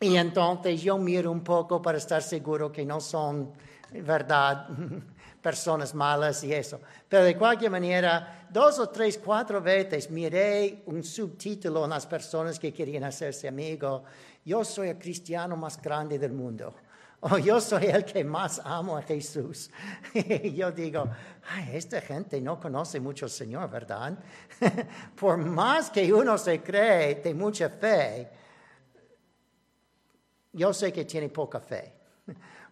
y 0.00 0.16
entonces 0.16 0.82
yo 0.82 0.98
miro 0.98 1.30
un 1.30 1.42
poco 1.42 1.80
para 1.80 1.98
estar 1.98 2.22
seguro 2.22 2.70
que 2.72 2.84
no 2.84 3.00
son, 3.00 3.52
¿verdad? 3.92 4.68
personas 5.40 5.94
malas 5.94 6.42
y 6.42 6.52
eso. 6.52 6.80
Pero 7.08 7.22
de 7.22 7.36
cualquier 7.36 7.70
manera, 7.70 8.48
dos 8.50 8.80
o 8.80 8.88
tres, 8.88 9.20
cuatro 9.24 9.62
veces 9.62 10.10
miré 10.10 10.82
un 10.86 11.04
subtítulo 11.04 11.84
en 11.84 11.90
las 11.90 12.04
personas 12.04 12.58
que 12.58 12.72
querían 12.72 13.04
hacerse 13.04 13.46
amigos. 13.46 14.02
Yo 14.44 14.64
soy 14.64 14.88
el 14.88 14.98
cristiano 14.98 15.56
más 15.56 15.80
grande 15.80 16.18
del 16.18 16.32
mundo. 16.32 16.74
Oh, 17.20 17.38
yo 17.38 17.60
soy 17.60 17.86
el 17.86 18.04
que 18.04 18.22
más 18.24 18.60
amo 18.64 18.96
a 18.96 19.02
Jesús. 19.02 19.70
Y 20.12 20.52
yo 20.54 20.70
digo, 20.70 21.08
esta 21.72 22.00
gente 22.00 22.40
no 22.40 22.60
conoce 22.60 23.00
mucho 23.00 23.26
al 23.26 23.30
Señor, 23.30 23.70
¿verdad? 23.70 24.18
Por 25.16 25.38
más 25.38 25.90
que 25.90 26.12
uno 26.12 26.36
se 26.38 26.62
cree 26.62 27.16
de 27.16 27.34
mucha 27.34 27.70
fe, 27.70 28.30
yo 30.52 30.72
sé 30.72 30.92
que 30.92 31.04
tiene 31.04 31.28
poca 31.28 31.60
fe. 31.60 31.94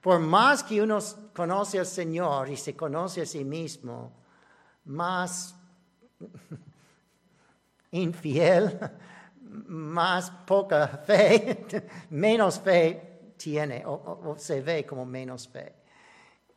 Por 0.01 0.21
más 0.21 0.63
que 0.63 0.83
uno 0.83 0.99
conoce 1.35 1.79
al 1.79 1.87
Señor 1.87 2.51
y 2.51 2.57
se 2.57 2.77
conoce 2.77 3.23
a 3.23 3.27
sí 3.27 3.45
mismo, 3.45 4.13
más 4.85 5.55
infiel, 7.91 8.79
más 9.67 10.31
poca 10.31 10.87
fe, 10.89 11.65
menos 12.11 12.61
fe 12.61 13.14
tiene 13.45 13.85
o, 13.85 14.37
se 14.39 14.63
ve 14.63 14.87
como 14.87 15.05
menos 15.05 15.47
fe. 15.47 15.75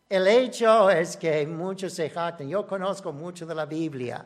El 0.08 0.26
hecho 0.26 0.90
es 0.90 1.18
que 1.18 1.46
muchos 1.46 1.92
se 1.92 2.10
jactan. 2.10 2.48
Yo 2.48 2.66
conozco 2.66 3.12
mucho 3.12 3.46
de 3.46 3.54
la 3.54 3.66
Biblia. 3.66 4.26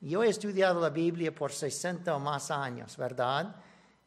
Yo 0.00 0.24
he 0.24 0.28
estudiado 0.28 0.80
la 0.80 0.90
Biblia 0.90 1.32
por 1.32 1.52
60 1.52 2.16
o 2.16 2.18
más 2.18 2.50
años, 2.50 2.96
¿verdad? 2.96 3.54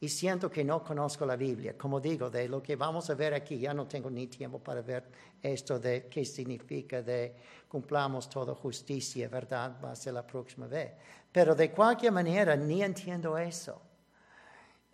Y 0.02 0.10
siento 0.10 0.52
que 0.52 0.66
no 0.66 0.84
conozco 0.84 1.26
la 1.26 1.38
Biblia. 1.38 1.78
Como 1.78 2.02
digo, 2.02 2.30
de 2.30 2.50
lo 2.50 2.62
que 2.62 2.76
vamos 2.76 3.10
a 3.10 3.16
ver 3.16 3.34
aquí, 3.34 3.58
ya 3.60 3.74
no 3.74 3.88
tengo 3.88 4.10
ni 4.10 4.28
tiempo 4.28 4.60
para 4.60 4.82
ver 4.82 5.06
esto 5.42 5.80
de 5.80 6.08
qué 6.10 6.26
significa 6.26 7.02
de 7.02 7.34
cumplamos 7.70 8.30
toda 8.30 8.54
justicia, 8.54 9.30
¿verdad? 9.30 9.78
Va 9.82 9.92
a 9.92 9.96
ser 9.96 10.14
la 10.14 10.28
próxima 10.28 10.68
vez. 10.68 10.92
Pero 11.32 11.56
de 11.56 11.72
cualquier 11.72 12.12
manera, 12.12 12.58
ni 12.58 12.84
entiendo 12.84 13.38
eso. 13.38 13.85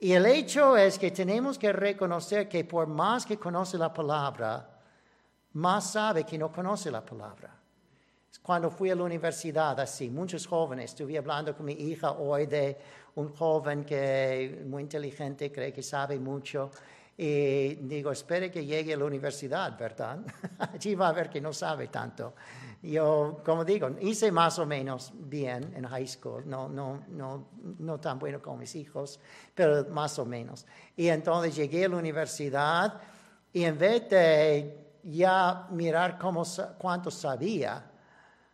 Y 0.03 0.13
el 0.13 0.25
hecho 0.25 0.75
es 0.75 0.97
que 0.97 1.11
tenemos 1.11 1.59
que 1.59 1.71
reconocer 1.71 2.49
que 2.49 2.65
por 2.65 2.87
más 2.87 3.23
que 3.23 3.37
conoce 3.37 3.77
la 3.77 3.93
palabra, 3.93 4.67
más 5.53 5.91
sabe 5.91 6.23
que 6.23 6.39
no 6.39 6.51
conoce 6.51 6.89
la 6.89 7.05
palabra. 7.05 7.55
Cuando 8.41 8.71
fui 8.71 8.89
a 8.89 8.95
la 8.95 9.03
universidad, 9.03 9.79
así, 9.79 10.09
muchos 10.09 10.47
jóvenes, 10.47 10.85
estuve 10.85 11.19
hablando 11.19 11.55
con 11.55 11.67
mi 11.67 11.73
hija 11.73 12.13
hoy 12.13 12.47
de 12.47 12.79
un 13.13 13.31
joven 13.35 13.85
que 13.85 14.63
muy 14.65 14.81
inteligente, 14.81 15.51
cree 15.51 15.71
que 15.71 15.83
sabe 15.83 16.17
mucho, 16.17 16.71
y 17.17 17.75
digo, 17.75 18.11
espere 18.11 18.49
que 18.49 18.65
llegue 18.65 18.93
a 18.93 18.97
la 18.97 19.05
universidad, 19.05 19.77
¿verdad? 19.77 20.19
Allí 20.59 20.95
va 20.95 21.09
a 21.09 21.13
ver 21.13 21.29
que 21.29 21.41
no 21.41 21.53
sabe 21.53 21.87
tanto. 21.87 22.33
Yo, 22.81 23.41
como 23.45 23.63
digo, 23.63 23.89
hice 23.99 24.31
más 24.31 24.57
o 24.57 24.65
menos 24.65 25.13
bien 25.13 25.71
en 25.75 25.85
high 25.85 26.07
school, 26.07 26.43
no, 26.47 26.67
no, 26.67 27.03
no, 27.09 27.49
no 27.77 27.99
tan 27.99 28.17
bueno 28.17 28.41
como 28.41 28.57
mis 28.57 28.75
hijos, 28.75 29.19
pero 29.53 29.85
más 29.91 30.17
o 30.17 30.25
menos. 30.25 30.65
Y 30.95 31.07
entonces 31.07 31.55
llegué 31.55 31.85
a 31.85 31.89
la 31.89 31.97
universidad 31.97 32.99
y 33.53 33.65
en 33.65 33.77
vez 33.77 34.09
de 34.09 34.97
ya 35.03 35.67
mirar 35.69 36.17
cómo, 36.17 36.43
cuánto 36.79 37.11
sabía, 37.11 37.91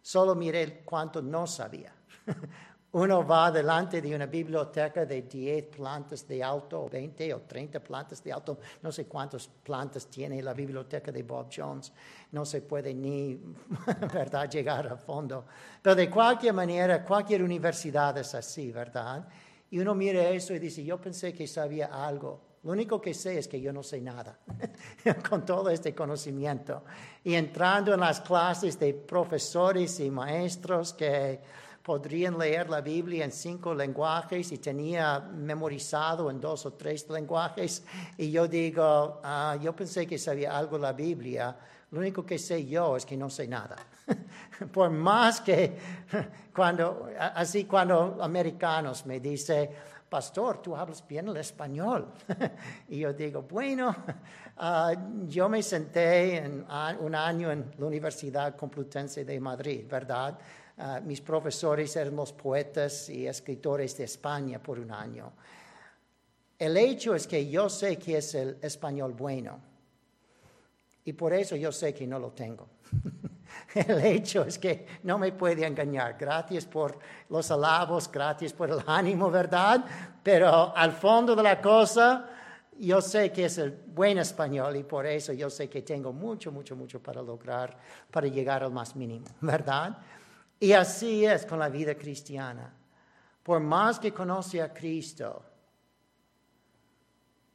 solo 0.01 0.35
miré 0.35 0.81
cuánto 0.83 1.21
no 1.21 1.47
sabía. 1.47 1.93
Uno 2.89 3.25
va 3.25 3.51
delante 3.51 4.01
de 4.01 4.15
una 4.15 4.27
biblioteca 4.27 5.05
de 5.05 5.23
10 5.23 5.65
plantas 5.65 6.25
de 6.25 6.41
alto, 6.41 6.83
o 6.83 6.89
20 6.89 7.33
o 7.33 7.41
30 7.41 7.81
plantas 7.81 8.23
de 8.23 8.31
alto, 8.31 8.59
no 8.81 8.91
sé 8.93 9.05
cuántas 9.05 9.47
plantas 9.47 10.07
tiene 10.07 10.41
la 10.41 10.53
biblioteca 10.53 11.11
de 11.11 11.23
Bob 11.23 11.49
Jones, 11.53 11.91
no 12.31 12.45
se 12.45 12.61
puede 12.61 12.93
ni, 12.93 13.37
¿verdad?, 14.13 14.49
llegar 14.49 14.87
a 14.87 14.95
fondo. 14.95 15.45
Pero 15.81 15.95
de 15.95 16.09
cualquier 16.09 16.53
manera, 16.53 17.03
cualquier 17.03 17.43
universidad 17.43 18.17
es 18.17 18.33
así, 18.33 18.71
¿verdad? 18.71 19.27
Y 19.69 19.79
uno 19.79 19.93
mira 19.93 20.29
eso 20.29 20.53
y 20.53 20.59
dice, 20.59 20.81
yo 20.83 20.99
pensé 20.99 21.33
que 21.33 21.45
sabía 21.45 21.87
algo. 21.87 22.47
Lo 22.63 22.71
único 22.71 23.01
que 23.01 23.13
sé 23.13 23.37
es 23.37 23.47
que 23.47 23.59
yo 23.59 23.71
no 23.71 23.83
sé 23.83 24.01
nada 24.01 24.39
con 25.29 25.45
todo 25.45 25.69
este 25.69 25.93
conocimiento. 25.93 26.83
Y 27.23 27.35
entrando 27.35 27.93
en 27.93 27.99
las 27.99 28.21
clases 28.21 28.79
de 28.79 28.93
profesores 28.93 29.99
y 29.99 30.09
maestros 30.09 30.93
que 30.93 31.39
podrían 31.87 32.37
leer 32.37 32.69
la 32.69 32.81
Biblia 32.81 33.23
en 33.23 33.31
cinco 33.31 33.73
lenguajes 33.73 34.51
y 34.51 34.57
tenía 34.57 35.21
memorizado 35.21 36.29
en 36.29 36.37
dos 36.37 36.65
o 36.65 36.73
tres 36.73 37.09
lenguajes. 37.09 37.81
Y 38.17 38.29
yo 38.29 38.45
digo, 38.45 39.21
ah, 39.23 39.57
yo 39.61 39.73
pensé 39.73 40.05
que 40.05 40.17
sabía 40.17 40.57
algo 40.57 40.75
de 40.75 40.81
la 40.81 40.91
Biblia. 40.91 41.55
Lo 41.91 41.99
único 41.99 42.25
que 42.25 42.37
sé 42.37 42.65
yo 42.65 42.97
es 42.97 43.05
que 43.05 43.15
no 43.15 43.29
sé 43.29 43.47
nada. 43.47 43.77
Por 44.73 44.89
más 44.89 45.39
que 45.39 45.77
cuando, 46.53 47.07
así 47.17 47.63
cuando 47.63 48.17
americanos 48.21 49.05
me 49.05 49.21
dicen, 49.21 49.69
pastor, 50.09 50.61
tú 50.61 50.75
hablas 50.75 51.07
bien 51.07 51.29
el 51.29 51.37
español. 51.37 52.11
y 52.89 52.99
yo 52.99 53.13
digo, 53.13 53.43
bueno, 53.43 53.95
ah, 54.57 54.93
yo 55.25 55.47
me 55.47 55.63
senté 55.63 56.35
en, 56.35 56.65
un 56.99 57.15
año 57.15 57.49
en 57.49 57.71
la 57.77 57.85
Universidad 57.85 58.57
Complutense 58.57 59.23
de 59.23 59.39
Madrid, 59.39 59.85
¿verdad? 59.89 60.37
Mis 61.03 61.21
profesores 61.21 61.95
eran 61.95 62.15
los 62.15 62.33
poetas 62.33 63.09
y 63.09 63.25
escritores 63.25 63.97
de 63.97 64.03
España 64.03 64.61
por 64.61 64.79
un 64.79 64.91
año. 64.91 65.33
El 66.59 66.77
hecho 66.77 67.15
es 67.15 67.25
que 67.25 67.49
yo 67.49 67.69
sé 67.69 67.97
que 67.97 68.17
es 68.17 68.35
el 68.35 68.57
español 68.61 69.13
bueno 69.13 69.59
y 71.03 71.13
por 71.13 71.33
eso 71.33 71.55
yo 71.55 71.71
sé 71.71 71.93
que 71.93 72.05
no 72.05 72.19
lo 72.19 72.31
tengo. 72.31 72.67
el 73.73 74.05
hecho 74.05 74.43
es 74.43 74.59
que 74.59 74.85
no 75.03 75.17
me 75.17 75.31
puede 75.31 75.65
engañar. 75.65 76.15
Gracias 76.19 76.65
por 76.65 76.99
los 77.29 77.49
alabos, 77.49 78.11
gracias 78.11 78.53
por 78.53 78.69
el 78.69 78.79
ánimo, 78.85 79.31
¿verdad? 79.31 79.83
Pero 80.21 80.75
al 80.75 80.91
fondo 80.91 81.35
de 81.35 81.43
la 81.43 81.61
cosa, 81.61 82.29
yo 82.79 83.01
sé 83.01 83.31
que 83.31 83.45
es 83.45 83.57
el 83.57 83.71
buen 83.71 84.17
español 84.17 84.75
y 84.75 84.83
por 84.83 85.05
eso 85.05 85.33
yo 85.33 85.49
sé 85.49 85.69
que 85.69 85.81
tengo 85.81 86.11
mucho, 86.13 86.51
mucho, 86.51 86.75
mucho 86.75 87.01
para 87.01 87.21
lograr, 87.21 87.75
para 88.11 88.27
llegar 88.27 88.63
al 88.63 88.71
más 88.71 88.95
mínimo, 88.95 89.25
¿verdad? 89.41 89.97
Y 90.59 90.71
así 90.71 91.25
es 91.25 91.45
con 91.45 91.59
la 91.59 91.69
vida 91.69 91.95
cristiana. 91.95 92.73
Por 93.43 93.59
más 93.59 93.99
que 93.99 94.13
conoce 94.13 94.61
a 94.61 94.73
Cristo, 94.73 95.43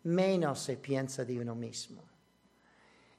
menos 0.05 0.61
se 0.61 0.77
piensa 0.77 1.25
de 1.25 1.41
uno 1.41 1.55
mismo. 1.55 2.03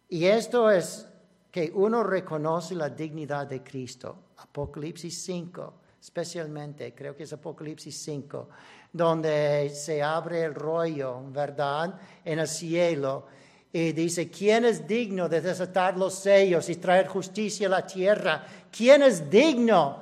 Y 0.10 0.26
esto 0.26 0.70
es 0.70 1.08
que 1.52 1.72
uno 1.74 2.04
reconoce 2.04 2.76
la 2.76 2.90
dignidad 2.90 3.48
de 3.48 3.62
Cristo. 3.64 4.16
Apocalipsis 4.38 5.22
5, 5.24 5.74
especialmente, 6.02 6.94
creo 6.96 7.16
que 7.16 7.24
es 7.24 7.34
Apocalipsis 7.34 7.96
5, 8.04 8.50
donde 8.92 9.70
se 9.70 10.02
abre 10.02 10.44
el 10.44 10.56
rollo, 10.56 11.22
¿verdad? 11.30 12.00
En 12.26 12.40
el 12.40 12.48
cielo 12.48 13.28
y 13.76 13.92
dice, 13.92 14.30
¿quién 14.30 14.66
es 14.66 14.88
digno 14.88 15.28
de 15.28 15.42
desatar 15.42 15.98
los 15.98 16.14
sellos 16.14 16.70
y 16.70 16.76
traer 16.76 17.08
justicia 17.08 17.66
a 17.66 17.72
la 17.72 17.88
tierra? 17.88 18.46
¿Quién 18.72 19.02
es 19.02 19.28
digno? 19.32 19.98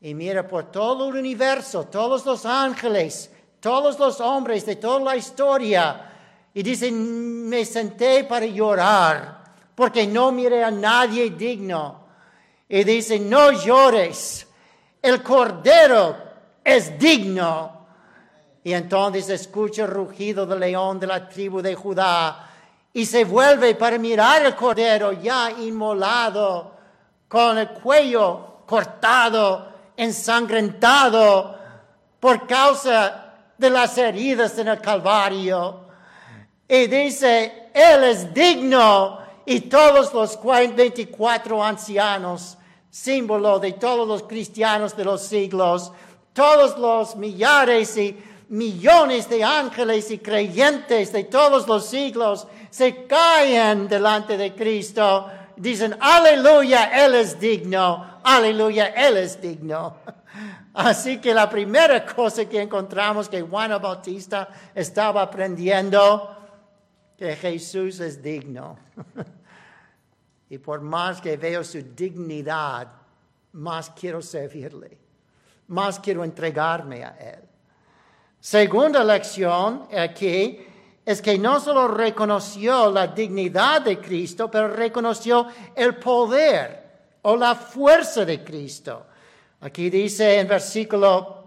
Y 0.00 0.12
mira 0.12 0.46
por 0.46 0.72
todo 0.72 1.08
el 1.08 1.14
universo, 1.14 1.84
todos 1.84 2.26
los 2.26 2.44
ángeles, 2.44 3.30
todos 3.60 3.96
los 4.00 4.20
hombres 4.20 4.66
de 4.66 4.74
toda 4.74 4.98
la 4.98 5.16
historia. 5.16 6.10
Y 6.52 6.64
dice, 6.64 6.90
me 6.90 7.64
senté 7.64 8.24
para 8.24 8.44
llorar 8.44 9.44
porque 9.76 10.04
no 10.08 10.32
miré 10.32 10.64
a 10.64 10.72
nadie 10.72 11.30
digno. 11.30 12.00
Y 12.68 12.82
dice, 12.82 13.20
no 13.20 13.52
llores, 13.52 14.48
el 15.00 15.22
cordero 15.22 16.16
es 16.64 16.98
digno. 16.98 17.86
Y 18.64 18.72
entonces 18.72 19.28
escucha 19.28 19.84
el 19.84 19.90
rugido 19.90 20.44
del 20.44 20.58
león 20.58 20.98
de 20.98 21.06
la 21.06 21.28
tribu 21.28 21.62
de 21.62 21.76
Judá 21.76 22.43
y 22.96 23.04
se 23.04 23.24
vuelve 23.24 23.74
para 23.74 23.98
mirar 23.98 24.46
al 24.46 24.54
cordero 24.54 25.12
ya 25.12 25.50
inmolado, 25.50 26.72
con 27.26 27.58
el 27.58 27.70
cuello 27.70 28.60
cortado, 28.64 29.68
ensangrentado 29.96 31.58
por 32.20 32.46
causa 32.46 33.34
de 33.58 33.68
las 33.68 33.98
heridas 33.98 34.56
en 34.58 34.68
el 34.68 34.80
Calvario. 34.80 35.80
Y 36.68 36.86
dice, 36.86 37.70
Él 37.74 38.04
es 38.04 38.32
digno 38.32 39.18
y 39.44 39.62
todos 39.62 40.14
los 40.14 40.38
24 40.40 41.64
ancianos, 41.64 42.56
símbolo 42.88 43.58
de 43.58 43.72
todos 43.72 44.06
los 44.06 44.22
cristianos 44.22 44.96
de 44.96 45.04
los 45.04 45.22
siglos, 45.22 45.90
todos 46.32 46.78
los 46.78 47.16
millares 47.16 47.96
y 47.96 48.16
millones 48.50 49.28
de 49.28 49.42
ángeles 49.42 50.12
y 50.12 50.18
creyentes 50.18 51.12
de 51.12 51.24
todos 51.24 51.66
los 51.66 51.86
siglos 51.86 52.46
se 52.74 53.06
caen 53.06 53.86
delante 53.86 54.36
de 54.36 54.52
Cristo, 54.52 55.30
dicen, 55.54 55.96
aleluya, 56.00 57.04
Él 57.04 57.14
es 57.14 57.38
digno, 57.38 58.18
aleluya, 58.24 58.86
Él 58.88 59.18
es 59.18 59.40
digno. 59.40 59.98
Así 60.74 61.18
que 61.18 61.32
la 61.32 61.48
primera 61.48 62.04
cosa 62.04 62.46
que 62.46 62.60
encontramos 62.60 63.28
que 63.28 63.42
Juan 63.42 63.80
Bautista 63.80 64.48
estaba 64.74 65.22
aprendiendo, 65.22 66.36
que 67.16 67.36
Jesús 67.36 68.00
es 68.00 68.20
digno. 68.20 68.76
Y 70.50 70.58
por 70.58 70.80
más 70.82 71.20
que 71.20 71.36
veo 71.36 71.64
su 71.64 71.80
dignidad, 71.80 72.88
más 73.52 73.90
quiero 73.90 74.20
servirle, 74.20 74.98
más 75.68 75.98
quiero 75.98 76.22
entregarme 76.22 77.04
a 77.04 77.16
Él. 77.18 77.40
Segunda 78.38 79.02
lección 79.02 79.88
aquí 79.96 80.73
es 81.04 81.20
que 81.20 81.38
no 81.38 81.60
solo 81.60 81.88
reconoció 81.88 82.90
la 82.90 83.08
dignidad 83.08 83.82
de 83.82 84.00
Cristo, 84.00 84.50
pero 84.50 84.68
reconoció 84.68 85.46
el 85.74 85.96
poder 85.96 86.84
o 87.22 87.36
la 87.36 87.54
fuerza 87.54 88.24
de 88.24 88.42
Cristo. 88.42 89.06
Aquí 89.60 89.90
dice 89.90 90.38
en 90.38 90.48
versículo 90.48 91.44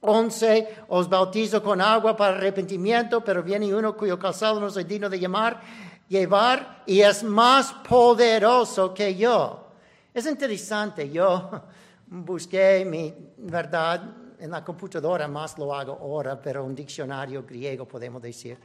11, 0.00 0.84
os 0.88 1.08
bautizo 1.08 1.62
con 1.62 1.80
agua 1.80 2.16
para 2.16 2.36
arrepentimiento, 2.36 3.22
pero 3.22 3.42
viene 3.42 3.74
uno 3.74 3.96
cuyo 3.96 4.18
calzado 4.18 4.60
no 4.60 4.70
soy 4.70 4.84
digno 4.84 5.08
de 5.08 5.18
llamar, 5.18 5.60
llevar, 6.08 6.82
y 6.86 7.00
es 7.00 7.22
más 7.22 7.72
poderoso 7.86 8.94
que 8.94 9.14
yo. 9.14 9.66
Es 10.14 10.26
interesante, 10.26 11.10
yo 11.10 11.50
busqué 12.06 12.84
mi 12.86 13.12
verdad 13.38 14.25
en 14.38 14.50
la 14.50 14.64
computadora 14.64 15.28
más 15.28 15.58
lo 15.58 15.74
hago 15.74 15.92
ahora, 16.00 16.40
pero 16.40 16.64
un 16.64 16.74
diccionario 16.74 17.44
griego 17.44 17.86
podemos 17.86 18.20
decir. 18.22 18.58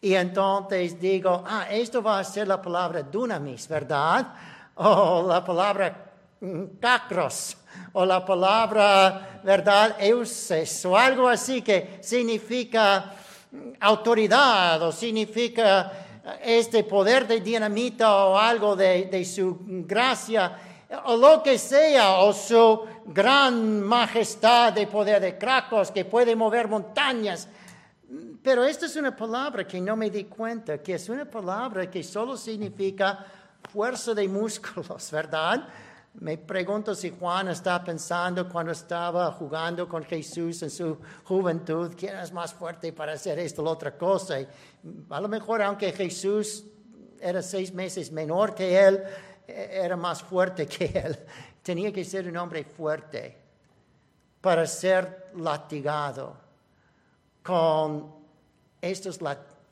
Y 0.00 0.14
entonces 0.14 1.00
digo, 1.00 1.42
ah, 1.46 1.66
esto 1.70 2.02
va 2.02 2.18
a 2.18 2.24
ser 2.24 2.46
la 2.46 2.60
palabra 2.60 3.02
dunamis, 3.02 3.66
¿verdad? 3.68 4.34
O 4.74 5.24
la 5.26 5.44
palabra 5.44 6.12
cacros, 6.80 7.56
o 7.92 8.04
la 8.04 8.24
palabra, 8.24 9.40
¿verdad? 9.42 9.96
Euses, 9.98 10.84
o 10.84 10.96
algo 10.96 11.28
así 11.28 11.62
que 11.62 11.98
significa 12.02 13.14
autoridad, 13.80 14.82
o 14.82 14.92
significa 14.92 15.92
este 16.42 16.84
poder 16.84 17.26
de 17.26 17.40
dinamita, 17.40 18.26
o 18.26 18.36
algo 18.36 18.76
de, 18.76 19.06
de 19.06 19.24
su 19.24 19.58
gracia 19.86 20.73
o 21.04 21.16
lo 21.16 21.42
que 21.42 21.58
sea, 21.58 22.18
o 22.18 22.32
su 22.32 22.80
gran 23.06 23.82
majestad 23.82 24.72
de 24.72 24.86
poder 24.86 25.20
de 25.20 25.38
Cracos 25.38 25.90
que 25.90 26.04
puede 26.04 26.34
mover 26.36 26.68
montañas. 26.68 27.48
Pero 28.42 28.64
esta 28.64 28.86
es 28.86 28.96
una 28.96 29.14
palabra 29.16 29.66
que 29.66 29.80
no 29.80 29.96
me 29.96 30.10
di 30.10 30.24
cuenta, 30.24 30.78
que 30.78 30.94
es 30.94 31.08
una 31.08 31.24
palabra 31.24 31.90
que 31.90 32.02
solo 32.02 32.36
significa 32.36 33.24
fuerza 33.70 34.14
de 34.14 34.28
músculos, 34.28 35.10
¿verdad? 35.12 35.66
Me 36.20 36.38
pregunto 36.38 36.94
si 36.94 37.10
Juan 37.10 37.48
está 37.48 37.82
pensando 37.82 38.48
cuando 38.48 38.70
estaba 38.70 39.32
jugando 39.32 39.88
con 39.88 40.04
Jesús 40.04 40.62
en 40.62 40.70
su 40.70 40.98
juventud, 41.24 41.92
quién 41.98 42.16
es 42.18 42.32
más 42.32 42.54
fuerte 42.54 42.92
para 42.92 43.14
hacer 43.14 43.38
esto 43.40 43.64
o 43.64 43.68
otra 43.68 43.96
cosa. 43.96 44.36
a 45.10 45.20
lo 45.20 45.28
mejor, 45.28 45.60
aunque 45.60 45.90
Jesús 45.90 46.64
era 47.20 47.42
seis 47.42 47.72
meses 47.72 48.12
menor 48.12 48.54
que 48.54 48.78
él, 48.78 49.02
era 49.46 49.96
más 49.96 50.22
fuerte 50.22 50.66
que 50.68 50.86
él. 50.86 51.18
Tenía 51.62 51.92
que 51.92 52.04
ser 52.04 52.28
un 52.28 52.36
hombre 52.36 52.64
fuerte 52.64 53.36
para 54.40 54.66
ser 54.66 55.30
latigado 55.36 56.36
con 57.42 58.12
estos 58.80 59.18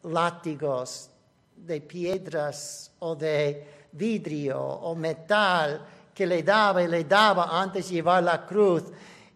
látigos 0.03 1.11
de 1.57 1.81
piedras 1.81 2.91
o 3.01 3.15
de 3.15 3.87
vidrio 3.93 4.59
o 4.61 4.95
metal 4.95 5.85
que 6.15 6.27
le 6.27 6.43
daba 6.43 6.83
y 6.83 6.89
le 6.89 7.05
daba 7.05 7.61
antes 7.61 7.91
llevar 7.91 8.23
la 8.23 8.47
cruz. 8.47 8.85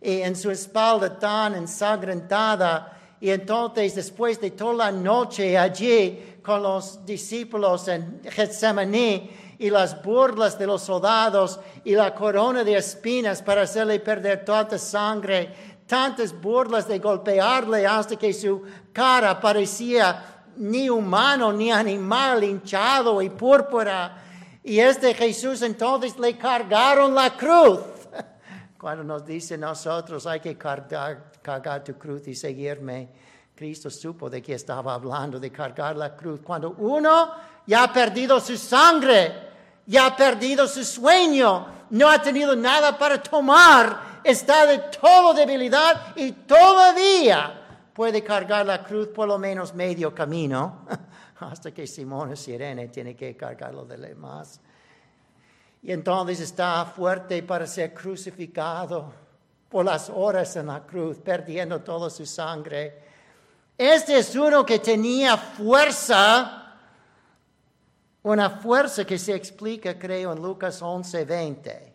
Y 0.01 0.23
en 0.23 0.37
su 0.37 0.51
espalda 0.51 1.19
tan 1.19 1.55
ensangrentada. 1.55 2.93
Y 3.21 3.31
entonces, 3.31 3.95
después 3.95 4.41
de 4.41 4.51
toda 4.53 4.75
la 4.75 4.93
noche 4.93 5.57
allí 5.57 6.39
con 6.43 6.63
los 6.63 7.05
discípulos 7.05 7.89
en 7.89 8.21
Getsemaní, 8.25 9.31
y 9.59 9.71
las 9.71 10.03
burlas 10.03 10.59
de 10.59 10.67
los 10.67 10.83
soldados 10.83 11.59
y 11.85 11.95
la 11.95 12.15
corona 12.15 12.63
de 12.63 12.77
espinas 12.77 13.43
para 13.43 13.63
hacerle 13.63 14.01
perder 14.01 14.45
toda 14.45 14.79
sangre, 14.79 15.53
tantas 15.87 16.39
burlas 16.39 16.87
de 16.87 16.99
golpearle 16.99 17.87
hasta 17.87 18.17
que 18.17 18.33
su 18.33 18.63
cara 18.93 19.41
parecía 19.41 20.45
ni 20.57 20.89
humano 20.89 21.53
ni 21.53 21.71
animal 21.71 22.45
hinchado 22.45 23.21
y 23.23 23.31
púrpura. 23.31 24.23
Y 24.63 24.81
este 24.81 25.15
Jesús 25.15 25.63
entonces 25.63 26.19
le 26.19 26.37
cargaron 26.37 27.15
la 27.15 27.37
cruz. 27.37 27.81
Cuando 28.79 29.05
nos 29.05 29.25
dice 29.25 29.57
nosotros 29.57 30.27
hay 30.27 30.41
que 30.41 30.57
cargar, 30.59 31.33
cargar 31.41 31.85
tu 31.85 31.95
cruz 31.95 32.27
y 32.29 32.35
seguirme, 32.35 33.09
Cristo 33.57 33.89
supo 33.89 34.29
de 34.29 34.43
qué 34.43 34.53
estaba 34.53 34.93
hablando, 34.93 35.41
de 35.41 35.51
cargar 35.51 35.97
la 35.97 36.15
cruz. 36.15 36.41
Cuando 36.45 36.73
uno 36.73 37.33
ya 37.67 37.85
ha 37.85 37.93
perdido 37.93 38.39
su 38.39 38.55
sangre, 38.59 39.33
ya 39.87 40.07
ha 40.07 40.17
perdido 40.17 40.69
su 40.69 40.85
sueño, 40.85 41.67
no 41.89 42.11
ha 42.11 42.21
tenido 42.21 42.55
nada 42.55 42.99
para 42.99 43.23
tomar, 43.23 44.21
está 44.23 44.67
de 44.67 44.79
toda 45.01 45.33
debilidad 45.33 46.15
y 46.17 46.33
todavía 46.33 47.63
puede 47.95 48.23
cargar 48.23 48.67
la 48.67 48.85
cruz 48.85 49.09
por 49.09 49.27
lo 49.27 49.39
menos 49.39 49.75
medio 49.75 50.15
camino, 50.15 50.85
hasta 51.41 51.73
que 51.73 51.87
Simón 51.87 52.37
Sirene 52.37 52.89
tiene 52.89 53.17
que 53.17 53.35
cargarlo 53.35 53.87
de 53.87 53.97
demás. 53.97 54.61
Y 55.83 55.93
entonces 55.93 56.41
está 56.41 56.85
fuerte 56.85 57.43
para 57.43 57.67
ser 57.67 57.95
crucificado 57.95 59.15
por 59.71 59.87
las 59.87 60.11
horas 60.11 60.55
en 60.57 60.67
la 60.67 60.85
cruz, 60.85 61.17
perdiendo 61.19 61.81
toda 61.81 62.11
su 62.11 62.27
sangre. 62.27 63.06
Este 63.79 64.19
es 64.19 64.35
uno 64.35 64.65
que 64.65 64.79
tenía 64.79 65.37
fuerza 65.37 66.67
una 68.27 68.51
fuerza 68.51 69.05
que 69.05 69.21
se 69.21 69.37
explica, 69.37 69.97
creo, 69.97 70.33
en 70.33 70.43
Lucas 70.43 70.83
11, 70.83 71.25
20. 71.25 71.93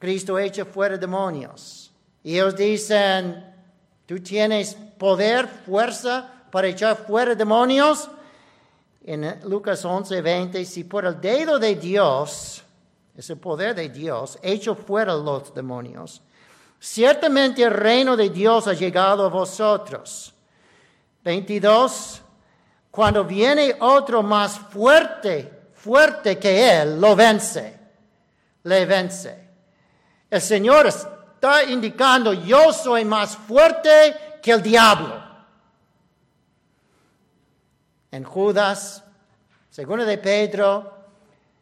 Cristo 0.00 0.36
echa 0.36 0.64
fuera 0.64 0.96
demonios. 0.96 1.92
Y 2.24 2.34
ellos 2.34 2.56
dicen, 2.56 3.54
¿tú 4.04 4.18
tienes 4.18 4.74
poder, 4.74 5.46
fuerza 5.46 6.28
para 6.50 6.66
echar 6.66 6.96
fuera 6.96 7.36
demonios? 7.36 8.10
En 9.04 9.38
Lucas 9.48 9.84
11, 9.84 10.22
20, 10.22 10.64
si 10.64 10.82
por 10.82 11.04
el 11.04 11.20
dedo 11.20 11.60
de 11.60 11.76
Dios, 11.76 12.64
ese 13.16 13.36
poder 13.36 13.76
de 13.76 13.88
Dios, 13.90 14.40
echo 14.42 14.74
fuera 14.74 15.14
los 15.14 15.54
demonios, 15.54 16.20
ciertamente 16.78 17.62
el 17.62 17.72
reino 17.72 18.16
de 18.16 18.30
Dios 18.30 18.66
ha 18.66 18.72
llegado 18.72 19.26
a 19.26 19.28
vosotros. 19.28 20.34
22, 21.24 22.22
cuando 22.90 23.24
viene 23.24 23.76
otro 23.80 24.22
más 24.22 24.58
fuerte, 24.58 25.70
fuerte 25.74 26.38
que 26.38 26.80
él, 26.80 27.00
lo 27.00 27.14
vence, 27.14 27.78
le 28.64 28.86
vence. 28.86 29.48
El 30.30 30.40
Señor 30.40 30.86
está 30.86 31.64
indicando, 31.64 32.32
yo 32.32 32.72
soy 32.72 33.04
más 33.04 33.36
fuerte 33.36 34.38
que 34.42 34.52
el 34.52 34.62
diablo. 34.62 35.22
En 38.10 38.24
Judas, 38.24 39.04
según 39.70 40.04
de 40.04 40.18
Pedro, 40.18 40.98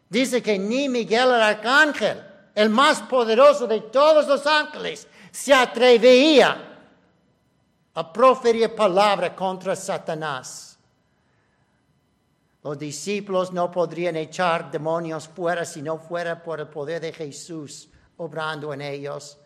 dice 0.09 0.43
que 0.43 0.59
ni 0.59 0.89
Miguel 0.89 1.29
el 1.29 1.43
arcángel, 1.43 2.23
el 2.57 2.71
más 2.71 3.03
poderoso 3.03 3.67
de 3.67 3.83
todos 3.83 4.27
los 4.27 4.47
ángeles, 4.47 5.07
se 5.31 5.53
atrevía 5.53 6.57
a 7.95 8.13
proferir 8.13 8.75
palabra 8.75 9.37
contra 9.37 9.77
Satanás. 9.77 10.79
Los 12.63 12.79
discípulos 12.79 13.53
no 13.53 13.71
podrían 13.71 14.17
echar 14.17 14.71
demonios 14.71 15.29
fuera 15.29 15.67
si 15.67 15.83
no 15.83 15.99
fuera 15.99 16.43
por 16.43 16.59
el 16.59 16.69
poder 16.69 17.03
de 17.03 17.13
Jesús 17.13 17.91
obrando 18.17 18.73
en 18.73 18.81
ellos. 18.81 19.37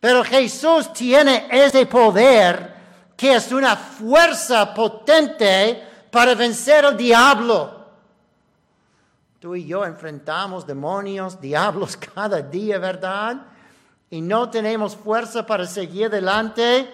Pero 0.00 0.24
Jesús 0.24 0.92
tiene 0.92 1.46
ese 1.48 1.86
poder 1.86 2.74
que 3.16 3.34
es 3.36 3.52
una 3.52 3.76
fuerza 3.76 4.74
potente 4.74 5.80
para 6.10 6.34
vencer 6.34 6.84
al 6.84 6.96
diablo. 6.96 7.81
Tú 9.42 9.56
y 9.56 9.66
yo 9.66 9.84
enfrentamos 9.84 10.64
demonios, 10.64 11.40
diablos 11.40 11.96
cada 12.14 12.40
día, 12.42 12.78
¿verdad? 12.78 13.42
Y 14.08 14.20
no 14.20 14.48
tenemos 14.48 14.94
fuerza 14.94 15.44
para 15.44 15.66
seguir 15.66 16.06
adelante, 16.06 16.88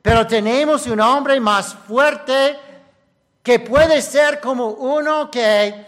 pero 0.00 0.26
tenemos 0.26 0.86
un 0.86 1.00
hombre 1.00 1.38
más 1.38 1.74
fuerte 1.74 2.56
que 3.42 3.58
puede 3.58 4.00
ser 4.00 4.40
como 4.40 4.68
uno 4.68 5.30
que 5.30 5.86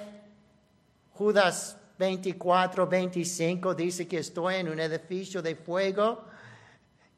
Judas 1.14 1.78
24, 1.96 2.86
25 2.86 3.74
dice 3.74 4.06
que 4.06 4.18
estoy 4.18 4.56
en 4.56 4.68
un 4.68 4.80
edificio 4.80 5.40
de 5.40 5.56
fuego 5.56 6.22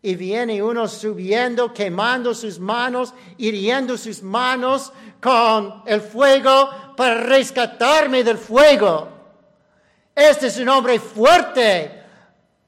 y 0.00 0.14
viene 0.14 0.62
uno 0.62 0.86
subiendo, 0.86 1.74
quemando 1.74 2.32
sus 2.32 2.60
manos, 2.60 3.12
hiriendo 3.36 3.98
sus 3.98 4.22
manos 4.22 4.92
con 5.20 5.82
el 5.86 6.00
fuego 6.00 6.70
para 6.96 7.14
rescatarme 7.14 8.24
del 8.24 8.38
fuego. 8.38 9.08
Este 10.14 10.46
es 10.46 10.58
un 10.58 10.68
hombre 10.70 10.98
fuerte 10.98 12.02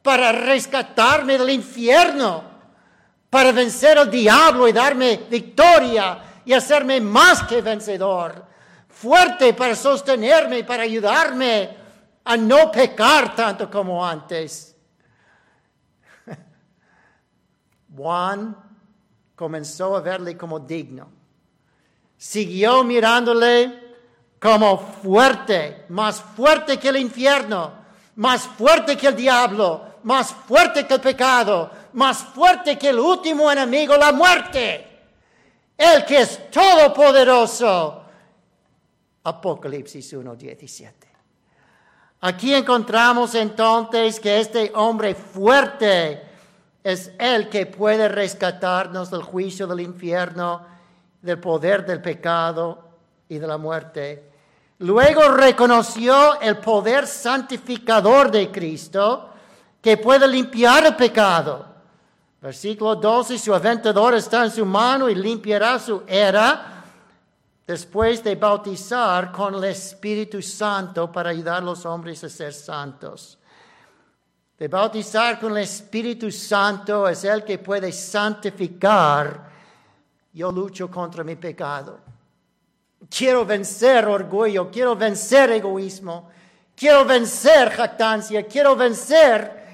para 0.02 0.32
rescatarme 0.32 1.38
del 1.38 1.50
infierno, 1.50 2.44
para 3.30 3.52
vencer 3.52 3.98
al 3.98 4.10
diablo 4.10 4.68
y 4.68 4.72
darme 4.72 5.24
victoria 5.30 6.18
y 6.44 6.52
hacerme 6.52 7.00
más 7.00 7.42
que 7.44 7.62
vencedor, 7.62 8.44
fuerte 8.88 9.54
para 9.54 9.74
sostenerme 9.74 10.64
para 10.64 10.82
ayudarme 10.82 11.76
a 12.24 12.36
no 12.36 12.70
pecar 12.70 13.34
tanto 13.34 13.70
como 13.70 14.04
antes. 14.04 14.76
Juan 17.96 18.56
comenzó 19.34 19.96
a 19.96 20.00
verle 20.00 20.36
como 20.36 20.60
digno. 20.60 21.10
Siguió 22.18 22.84
mirándole 22.84 23.87
como 24.40 24.78
fuerte, 24.78 25.84
más 25.88 26.20
fuerte 26.20 26.78
que 26.78 26.88
el 26.88 26.96
infierno, 26.98 27.72
más 28.16 28.42
fuerte 28.42 28.96
que 28.96 29.08
el 29.08 29.16
diablo, 29.16 29.84
más 30.04 30.32
fuerte 30.32 30.86
que 30.86 30.94
el 30.94 31.00
pecado, 31.00 31.70
más 31.94 32.18
fuerte 32.18 32.78
que 32.78 32.90
el 32.90 32.98
último 32.98 33.50
enemigo, 33.50 33.96
la 33.96 34.12
muerte 34.12 34.88
el 35.78 36.04
que 36.04 36.20
es 36.22 36.50
todopoderoso. 36.50 38.02
Apocalipsis 39.22 40.12
1.17. 40.12 40.92
Aquí 42.20 42.52
encontramos 42.52 43.36
entonces 43.36 44.18
que 44.18 44.40
este 44.40 44.72
hombre 44.74 45.14
fuerte 45.14 46.24
Es 46.82 47.12
Él 47.18 47.48
que 47.48 47.66
puede 47.66 48.08
rescatarnos 48.08 49.10
del 49.10 49.22
juicio 49.22 49.66
del 49.66 49.80
infierno, 49.80 50.64
del 51.20 51.38
poder 51.38 51.84
del 51.84 52.00
pecado 52.00 52.87
y 53.28 53.38
de 53.38 53.46
la 53.46 53.58
muerte. 53.58 54.30
Luego 54.78 55.28
reconoció 55.28 56.40
el 56.40 56.58
poder 56.58 57.06
santificador 57.06 58.30
de 58.30 58.50
Cristo 58.50 59.30
que 59.80 59.96
puede 59.96 60.28
limpiar 60.28 60.86
el 60.86 60.96
pecado. 60.96 61.66
Versículo 62.40 62.94
12, 62.94 63.38
su 63.38 63.52
aventador 63.52 64.14
está 64.14 64.44
en 64.44 64.50
su 64.50 64.64
mano 64.64 65.08
y 65.08 65.14
limpiará 65.14 65.78
su 65.78 66.04
era 66.06 66.84
después 67.66 68.22
de 68.22 68.36
bautizar 68.36 69.32
con 69.32 69.56
el 69.56 69.64
Espíritu 69.64 70.40
Santo 70.40 71.10
para 71.10 71.30
ayudar 71.30 71.56
a 71.56 71.66
los 71.66 71.84
hombres 71.84 72.22
a 72.22 72.28
ser 72.28 72.54
santos. 72.54 73.38
De 74.56 74.68
bautizar 74.68 75.38
con 75.38 75.52
el 75.52 75.64
Espíritu 75.64 76.30
Santo 76.30 77.08
es 77.08 77.24
el 77.24 77.44
que 77.44 77.58
puede 77.58 77.92
santificar. 77.92 79.48
Yo 80.32 80.52
lucho 80.52 80.90
contra 80.90 81.24
mi 81.24 81.36
pecado. 81.36 82.07
Quiero 83.06 83.44
vencer 83.44 84.06
orgullo, 84.06 84.70
quiero 84.70 84.96
vencer 84.96 85.50
egoísmo, 85.52 86.30
quiero 86.74 87.04
vencer 87.04 87.70
jactancia, 87.70 88.46
quiero 88.46 88.74
vencer 88.74 89.66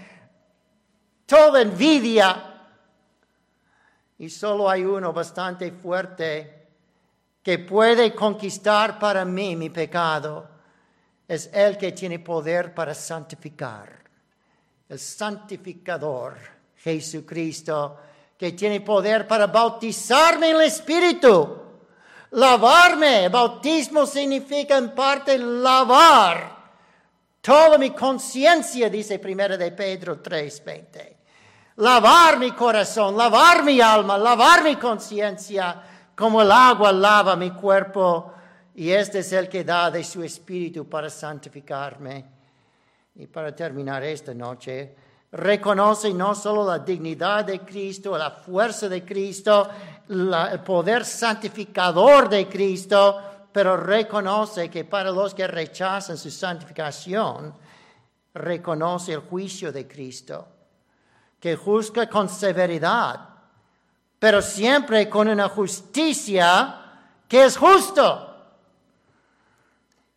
toda 1.27 1.63
envidia. 1.63 2.51
Y 4.19 4.29
solo 4.29 4.69
hay 4.69 4.85
uno 4.85 5.13
bastante 5.13 5.73
fuerte 5.73 6.69
que 7.43 7.59
puede 7.59 8.15
conquistar 8.15 8.99
para 8.99 9.25
mí 9.25 9.57
mi 9.57 9.71
pecado. 9.71 10.49
Es 11.27 11.51
el 11.53 11.77
que 11.79 11.93
tiene 11.93 12.19
poder 12.19 12.75
para 12.75 12.95
santificar. 12.95 14.05
El 14.89 14.99
santificador, 14.99 16.37
Jesucristo, 16.77 17.99
que 18.37 18.53
tiene 18.53 18.83
poder 18.83 19.27
para 19.27 19.47
bautizarme 19.47 20.51
en 20.51 20.57
el 20.57 20.63
Espíritu 20.63 21.64
lavarme. 22.35 23.29
Bautismo 23.29 24.07
significa 24.07 24.77
en 24.77 24.95
parte 24.95 25.39
lavar 25.39 26.55
toda 27.41 27.79
mi 27.79 27.91
conciencia, 27.91 28.89
dice 28.89 29.19
primero 29.19 29.57
de 29.57 29.71
Pedro 29.73 30.23
3:20. 30.23 31.17
Lavar 31.77 32.39
mi 32.39 32.53
corazón, 32.53 33.17
lavar 33.17 33.65
mi 33.65 33.81
alma, 33.81 34.17
lavar 34.17 34.63
mi 34.63 34.77
conciencia, 34.77 35.83
como 36.15 36.41
el 36.41 36.53
agua 36.53 36.93
lava 36.93 37.35
mi 37.35 37.51
cuerpo. 37.51 38.33
Y 38.77 38.91
este 38.91 39.21
es 39.21 39.33
el 39.33 39.49
que 39.49 39.65
da 39.65 39.91
de 39.91 40.03
su 40.03 40.23
espíritu 40.23 40.89
para 40.89 41.11
santificarme. 41.11 42.25
Y 43.17 43.27
para 43.27 43.55
terminar 43.55 44.03
esta 44.03 44.35
noche, 44.35 44.97
reconoce 45.31 46.13
no 46.15 46.35
solo 46.35 46.65
la 46.65 46.79
dignidad 46.79 47.45
de 47.45 47.61
Cristo, 47.61 48.17
la 48.17 48.31
fuerza 48.31 48.89
de 48.89 49.05
Cristo, 49.05 49.69
el 50.09 50.61
poder 50.61 51.05
santificador 51.05 52.29
de 52.29 52.49
Cristo, 52.49 53.49
pero 53.53 53.77
reconoce 53.77 54.69
que 54.69 54.85
para 54.85 55.11
los 55.11 55.35
que 55.35 55.47
rechazan 55.47 56.19
su 56.19 56.31
santificación, 56.31 57.55
reconoce 58.35 59.13
el 59.13 59.21
juicio 59.21 59.71
de 59.73 59.87
Cristo, 59.87 60.49
que 61.39 61.57
juzga 61.57 62.09
con 62.09 62.29
severidad, 62.29 63.29
pero 64.19 64.43
siempre 64.43 65.09
con 65.09 65.29
una 65.29 65.49
justicia 65.49 66.81
que 67.29 67.45
es 67.45 67.57
justo, 67.57 68.35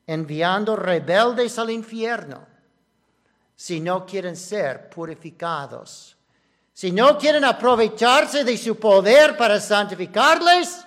enviando 0.08 0.76
rebeldes 0.76 1.60
al 1.60 1.70
infierno 1.70 2.58
si 3.56 3.80
no 3.80 4.06
quieren 4.06 4.36
ser 4.36 4.90
purificados. 4.90 6.17
Si 6.78 6.92
no 6.92 7.18
quieren 7.18 7.44
aprovecharse 7.44 8.44
de 8.44 8.56
su 8.56 8.80
poder 8.80 9.36
para 9.36 9.60
santificarles, 9.60 10.86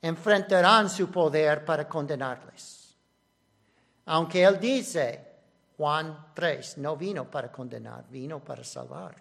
enfrentarán 0.00 0.88
su 0.88 1.10
poder 1.10 1.62
para 1.62 1.86
condenarles. 1.86 2.96
Aunque 4.06 4.42
Él 4.42 4.58
dice, 4.58 5.26
Juan 5.76 6.28
3, 6.32 6.78
no 6.78 6.96
vino 6.96 7.30
para 7.30 7.52
condenar, 7.52 8.06
vino 8.08 8.42
para 8.42 8.64
salvar. 8.64 9.14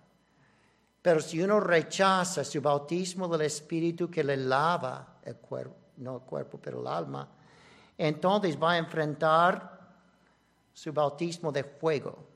Pero 1.01 1.19
si 1.19 1.41
uno 1.41 1.59
rechaza 1.59 2.45
su 2.45 2.61
bautismo 2.61 3.27
del 3.27 3.41
Espíritu 3.41 4.09
que 4.09 4.23
le 4.23 4.37
lava 4.37 5.17
el 5.21 5.35
cuerpo, 5.35 5.75
no 5.97 6.15
el 6.15 6.21
cuerpo, 6.21 6.59
pero 6.63 6.79
el 6.79 6.87
alma, 6.87 7.27
entonces 7.97 8.57
va 8.57 8.71
a 8.71 8.77
enfrentar 8.77 9.81
su 10.71 10.93
bautismo 10.93 11.51
de 11.51 11.65
fuego. 11.65 12.32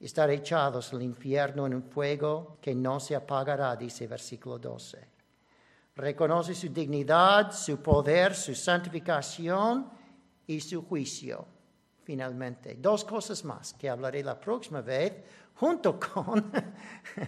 Estar 0.00 0.30
echados 0.30 0.94
al 0.94 1.02
infierno 1.02 1.66
en 1.66 1.74
un 1.74 1.82
fuego 1.82 2.56
que 2.60 2.74
no 2.74 2.98
se 2.98 3.14
apagará, 3.14 3.76
dice 3.76 4.06
versículo 4.06 4.58
12. 4.58 5.08
Reconoce 5.96 6.54
su 6.54 6.70
dignidad, 6.70 7.52
su 7.52 7.82
poder, 7.82 8.34
su 8.34 8.54
santificación 8.54 9.90
y 10.46 10.58
su 10.60 10.86
juicio. 10.86 11.46
Finalmente, 12.02 12.76
dos 12.76 13.04
cosas 13.04 13.44
más 13.44 13.74
que 13.74 13.90
hablaré 13.90 14.24
la 14.24 14.40
próxima 14.40 14.80
vez 14.80 15.22
junto 15.54 16.00
con 16.00 16.50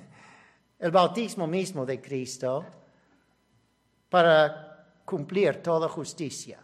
el 0.78 0.90
bautismo 0.90 1.46
mismo 1.46 1.84
de 1.84 2.00
Cristo 2.00 2.64
para 4.08 5.02
cumplir 5.04 5.62
toda 5.62 5.88
justicia. 5.88 6.61